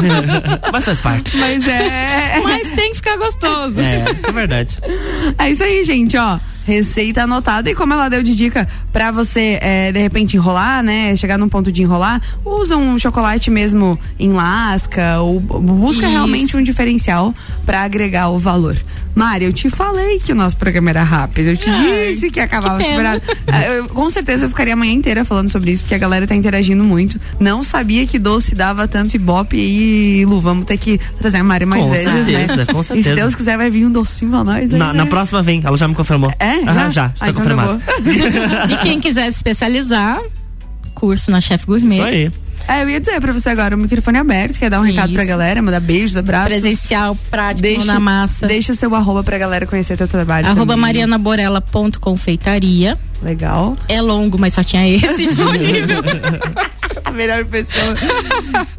Mas 0.72 0.84
faz 0.84 1.00
parte. 1.00 1.36
Mas 1.36 1.66
é. 1.66 2.40
Mas 2.42 2.70
tem 2.72 2.90
que 2.90 2.96
ficar 2.96 3.16
gostoso. 3.16 3.59
É, 3.66 4.12
isso 4.12 4.26
é 4.28 4.32
verdade. 4.32 4.78
É 5.38 5.50
isso 5.50 5.64
aí, 5.64 5.84
gente, 5.84 6.16
ó. 6.16 6.38
Receita 6.66 7.22
anotada 7.24 7.70
e 7.70 7.74
como 7.74 7.92
ela 7.92 8.08
deu 8.08 8.22
de 8.22 8.34
dica 8.36 8.68
pra 8.92 9.10
você 9.10 9.58
é, 9.60 9.90
de 9.92 9.98
repente 9.98 10.36
enrolar, 10.36 10.82
né? 10.82 11.16
Chegar 11.16 11.38
num 11.38 11.48
ponto 11.48 11.72
de 11.72 11.82
enrolar, 11.82 12.20
usa 12.44 12.76
um 12.76 12.98
chocolate 12.98 13.50
mesmo 13.50 13.98
em 14.18 14.32
lasca 14.32 15.20
ou 15.20 15.40
busca 15.40 16.02
Isso. 16.02 16.10
realmente 16.12 16.56
um 16.56 16.62
diferencial 16.62 17.34
pra 17.64 17.82
agregar 17.82 18.28
o 18.28 18.38
valor. 18.38 18.76
Mari, 19.12 19.44
eu 19.44 19.52
te 19.52 19.68
falei 19.68 20.20
que 20.20 20.30
o 20.30 20.36
nosso 20.36 20.56
programa 20.56 20.90
era 20.90 21.02
rápido. 21.02 21.48
Eu 21.48 21.56
te 21.56 21.68
Ai, 21.68 22.10
disse 22.12 22.30
que 22.30 22.38
acabava 22.38 22.78
que. 22.78 22.86
Ah, 23.48 23.64
eu- 23.66 23.88
com 23.88 24.08
certeza 24.08 24.44
eu 24.44 24.48
ficaria 24.48 24.72
a 24.72 24.76
manhã 24.76 24.92
inteira 24.92 25.24
falando 25.24 25.50
sobre 25.50 25.72
isso, 25.72 25.82
porque 25.82 25.96
a 25.96 25.98
galera 25.98 26.26
tá 26.28 26.34
interagindo 26.36 26.84
muito. 26.84 27.20
Não 27.40 27.64
sabia 27.64 28.06
que 28.06 28.18
doce 28.20 28.54
dava 28.54 28.86
tanto 28.86 29.16
ibope 29.16 29.56
e 29.56 30.24
Lu, 30.24 30.40
vamos 30.40 30.64
ter 30.64 30.76
que 30.78 30.98
trazer 31.18 31.38
a 31.38 31.44
Mari 31.44 31.66
mais 31.66 31.82
Com 31.82 31.90
vezes, 31.90 32.06
né? 32.06 32.24
certeza, 32.46 32.66
com 32.72 32.80
E 32.80 32.84
se 32.84 32.88
certeza. 32.88 33.16
Deus 33.16 33.34
quiser, 33.34 33.56
vai 33.56 33.68
vir 33.68 33.84
um 33.84 33.90
docinho 33.90 34.30
pra 34.30 34.44
nós. 34.44 34.72
aí, 34.72 34.78
Na, 34.78 34.92
né? 34.92 34.98
na 34.98 35.06
próxima 35.06 35.42
vem, 35.42 35.60
ela 35.64 35.76
já 35.76 35.88
me 35.88 35.94
confirmou. 35.94 36.32
É? 36.38 36.49
Aham, 36.66 36.90
já, 36.90 37.04
Ah, 37.06 37.12
está 37.14 37.28
então 37.28 37.44
tá 37.44 37.54
confirmado. 37.54 37.78
bom. 37.78 38.70
E 38.72 38.76
quem 38.78 39.00
quiser 39.00 39.24
se 39.30 39.36
especializar, 39.38 40.20
curso 40.94 41.30
na 41.30 41.40
Chef 41.40 41.64
Gourmet. 41.66 41.94
Isso 41.96 42.02
aí. 42.04 42.30
É, 42.68 42.82
eu 42.82 42.90
ia 42.90 43.00
dizer 43.00 43.18
pra 43.22 43.32
você 43.32 43.48
agora, 43.48 43.74
o 43.74 43.78
microfone 43.78 44.18
aberto, 44.18 44.58
quer 44.58 44.68
dar 44.68 44.80
um 44.80 44.84
recado 44.84 45.12
pra 45.14 45.22
Isso. 45.22 45.30
galera, 45.30 45.62
mandar 45.62 45.80
beijos, 45.80 46.14
abraços. 46.16 46.48
Presencial, 46.50 47.16
prático, 47.30 47.62
Deixa, 47.62 47.86
na 47.86 47.98
massa. 47.98 48.46
Deixa 48.46 48.72
o 48.72 48.76
seu 48.76 48.94
arroba 48.94 49.22
pra 49.24 49.38
galera 49.38 49.64
conhecer 49.66 49.96
teu 49.96 50.06
trabalho. 50.06 50.46
Arroba 50.46 50.74
também. 50.74 50.76
marianaborella.confeitaria. 50.82 52.98
Legal. 53.22 53.76
É 53.88 54.00
longo, 54.00 54.38
mas 54.38 54.54
só 54.54 54.62
tinha 54.62 54.88
esse 54.88 55.16
disponível. 55.26 56.02
A 57.04 57.10
melhor 57.12 57.44
pessoa. 57.46 57.94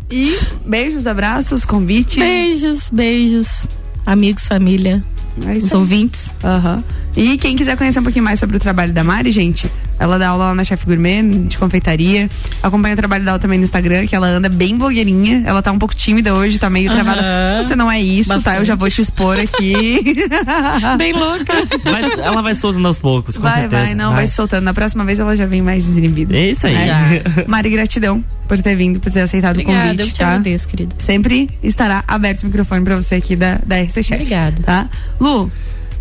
e 0.10 0.38
beijos, 0.65 1.07
abraços, 1.07 1.65
convites. 1.65 2.17
beijos, 2.17 2.89
beijos. 2.91 3.67
Amigos, 4.05 4.45
família, 4.47 5.03
É 5.47 5.57
isso 5.57 5.67
os 5.67 5.73
aí. 5.73 5.79
ouvintes. 5.79 6.31
Aham. 6.43 6.84
E 7.15 7.38
quem 7.38 7.56
quiser 7.56 7.76
conhecer 7.78 8.00
um 8.00 8.04
pouquinho 8.04 8.24
mais 8.24 8.39
sobre 8.39 8.56
o 8.58 8.60
trabalho 8.60 8.93
da 8.93 9.04
Mari, 9.04 9.32
gente, 9.32 9.69
ela 10.00 10.17
dá 10.17 10.30
aula 10.30 10.45
lá 10.45 10.56
na 10.56 10.63
Chef 10.63 10.86
Gourmet, 10.86 11.21
de 11.47 11.58
confeitaria. 11.58 12.30
Acompanha 12.63 12.93
o 12.93 12.97
trabalho 12.97 13.26
dela 13.26 13.38
também 13.38 13.58
no 13.58 13.65
Instagram, 13.65 14.08
que 14.08 14.15
ela 14.15 14.28
anda 14.28 14.47
bem 14.50 14.78
blogueirinha. 14.78 15.43
Ela 15.45 15.62
tá 15.62 15.71
um 15.71 15.78
pouco 15.78 15.93
tímida 15.93 16.34
hoje, 16.34 16.58
tá 16.58 16.69
meio 16.69 16.89
Aham. 16.89 17.04
travada. 17.04 17.63
Você 17.63 17.76
não 17.76 17.91
é 17.91 18.02
isso, 18.02 18.30
tá? 18.30 18.36
Eu 18.36 18.41
Bastante. 18.41 18.65
já 18.65 18.76
vou 18.76 18.89
te 18.89 19.02
expor 19.02 19.38
aqui. 19.38 20.26
Bem 20.97 21.13
louca. 21.13 21.54
Mas 21.84 22.17
ela 22.17 22.41
vai 22.41 22.56
soltando 22.56 22.88
aos 22.88 22.97
poucos, 23.00 23.36
com 23.36 23.43
vai, 23.43 23.62
certeza. 23.62 23.84
vai, 23.84 23.93
não, 23.93 24.13
vai 24.13 24.26
se 24.26 24.34
soltando. 24.34 24.63
Na 24.63 24.74
próxima 24.74 25.04
vez 25.04 25.19
ela 25.19 25.36
já 25.36 25.45
vem 25.45 25.62
mais 25.62 25.86
desinibida. 25.86 26.36
É 26.36 26.52
isso 26.52 26.65
aí. 26.65 26.76
É. 26.76 27.24
Mari, 27.47 27.69
gratidão 27.69 28.24
por 28.47 28.60
ter 28.60 28.76
vindo, 28.76 29.00
por 29.00 29.12
ter 29.12 29.21
aceitado 29.21 29.58
o 29.58 29.62
Obrigada, 29.62 29.86
eu 29.88 29.97
convite, 29.97 30.13
te 30.13 30.19
tá? 30.19 30.28
agradeço, 30.30 30.67
querido. 30.67 30.95
Sempre 30.97 31.50
estará 31.62 32.04
aberto 32.08 32.43
o 32.43 32.45
microfone 32.47 32.84
pra 32.84 32.95
você 32.95 33.15
aqui 33.15 33.36
da, 33.36 33.60
da 33.65 33.82
RC 33.82 34.04
Chef. 34.04 34.13
Obrigada. 34.21 34.63
Tá? 34.63 34.89
Lu, 35.19 35.52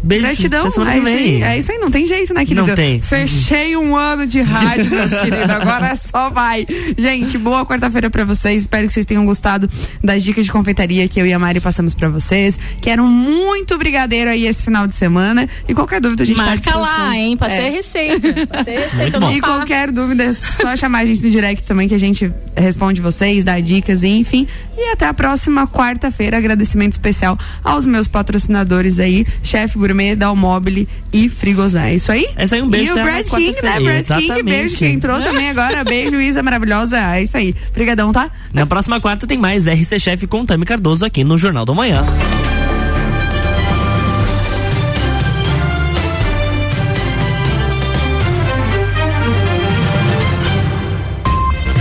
Beijo. 0.02 0.24
Gratidão, 0.24 0.60
até 0.62 0.70
semana 0.70 0.90
é 0.92 0.94
que 0.94 1.00
isso, 1.00 1.08
aí, 1.18 1.42
é 1.42 1.58
isso 1.58 1.72
aí, 1.72 1.78
não 1.78 1.90
tem 1.90 2.06
jeito, 2.06 2.32
né, 2.34 2.44
querido? 2.44 2.66
Não 2.66 2.74
tem. 2.74 3.00
Fechei 3.02 3.76
um 3.76 3.94
ano 3.96 4.26
de 4.26 4.40
rádio, 4.42 4.90
meus 4.90 5.10
queridos, 5.10 5.50
agora 5.50 5.88
é 5.88 5.94
só 5.94 6.30
vai. 6.30 6.66
Gente, 6.96 7.36
boa 7.38 7.64
quarta-feira 7.66 8.08
pra 8.08 8.24
vocês, 8.24 8.62
espero 8.62 8.86
que 8.86 8.92
vocês 8.92 9.04
tenham 9.06 9.24
gostado 9.26 9.68
das 10.02 10.22
dicas 10.22 10.46
de 10.46 10.52
confeitaria 10.52 11.06
que 11.08 11.20
eu 11.20 11.26
e 11.26 11.32
a 11.32 11.38
Mari 11.38 11.60
passamos 11.60 11.94
pra 11.94 12.08
vocês. 12.08 12.58
Quero 12.80 13.04
muito 13.06 13.76
brigadeiro 13.76 14.30
aí 14.30 14.46
esse 14.46 14.62
final 14.62 14.86
de 14.86 14.94
semana 14.94 15.48
e 15.68 15.74
qualquer 15.74 16.00
dúvida 16.00 16.22
a 16.22 16.26
gente 16.26 16.36
tá 16.36 16.42
Marca 16.44 16.56
disposição. 16.60 16.80
lá, 17.06 17.16
hein? 17.16 17.36
Passei 17.36 17.58
É. 17.58 17.68
a 17.68 17.70
receita. 17.70 18.46
Passei 18.46 18.76
a 18.76 18.80
receita. 18.88 19.20
Muito 19.20 19.20
bom. 19.20 19.26
não 19.26 19.32
E 19.32 19.40
qualquer 19.40 19.90
dúvida, 19.90 20.24
é 20.24 20.32
só 20.32 20.76
chamar 20.76 21.00
a 21.00 21.06
gente 21.06 21.22
no 21.22 21.30
direct 21.30 21.66
também 21.66 21.88
que 21.88 21.94
a 21.94 21.98
gente 22.00 22.32
responde 22.56 23.00
vocês, 23.00 23.44
dá 23.44 23.60
dicas, 23.60 24.02
enfim. 24.02 24.46
E 24.76 24.92
até 24.92 25.06
a 25.06 25.14
próxima 25.14 25.66
quarta-feira. 25.66 26.38
Agradecimento 26.38 26.92
especial 26.92 27.38
aos 27.62 27.86
meus 27.86 28.08
patrocinadores 28.08 28.98
aí, 28.98 29.26
Chef 29.42 29.76
Gourmet, 29.90 30.14
Dalmobile 30.14 30.88
e 31.12 31.29
Frigozan. 31.29 31.83
É 31.83 31.94
isso 31.94 32.12
aí? 32.12 32.26
É 32.37 32.44
isso 32.44 32.55
aí, 32.55 32.62
um 32.62 32.68
beijo, 32.68 32.88
E 32.88 32.92
o 32.92 33.03
Brad 33.03 33.26
King, 33.26 33.53
né? 33.62 33.81
Brad 33.81 33.83
King, 33.83 33.90
Exatamente. 33.98 34.42
beijo 34.44 34.76
que 34.76 34.87
entrou 34.87 35.20
também 35.20 35.50
agora. 35.50 35.83
Beijo, 35.90 36.20
Isa 36.20 36.42
maravilhosa. 36.42 36.98
É 37.16 37.22
isso 37.22 37.37
aí. 37.37 37.55
Obrigadão, 37.70 38.12
tá? 38.12 38.31
Na 38.53 38.66
próxima 38.66 39.00
quarta 39.00 39.26
tem 39.26 39.37
mais 39.38 39.66
RC 39.66 39.98
Chef 39.98 40.26
com 40.26 40.44
Tami 40.44 40.64
Cardoso 40.64 41.05
aqui 41.05 41.24
no 41.24 41.37
Jornal 41.37 41.64
do 41.64 41.74
Manhã. 41.74 42.05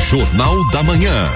Jornal 0.09 0.67
da 0.71 0.81
Manhã. 0.81 1.29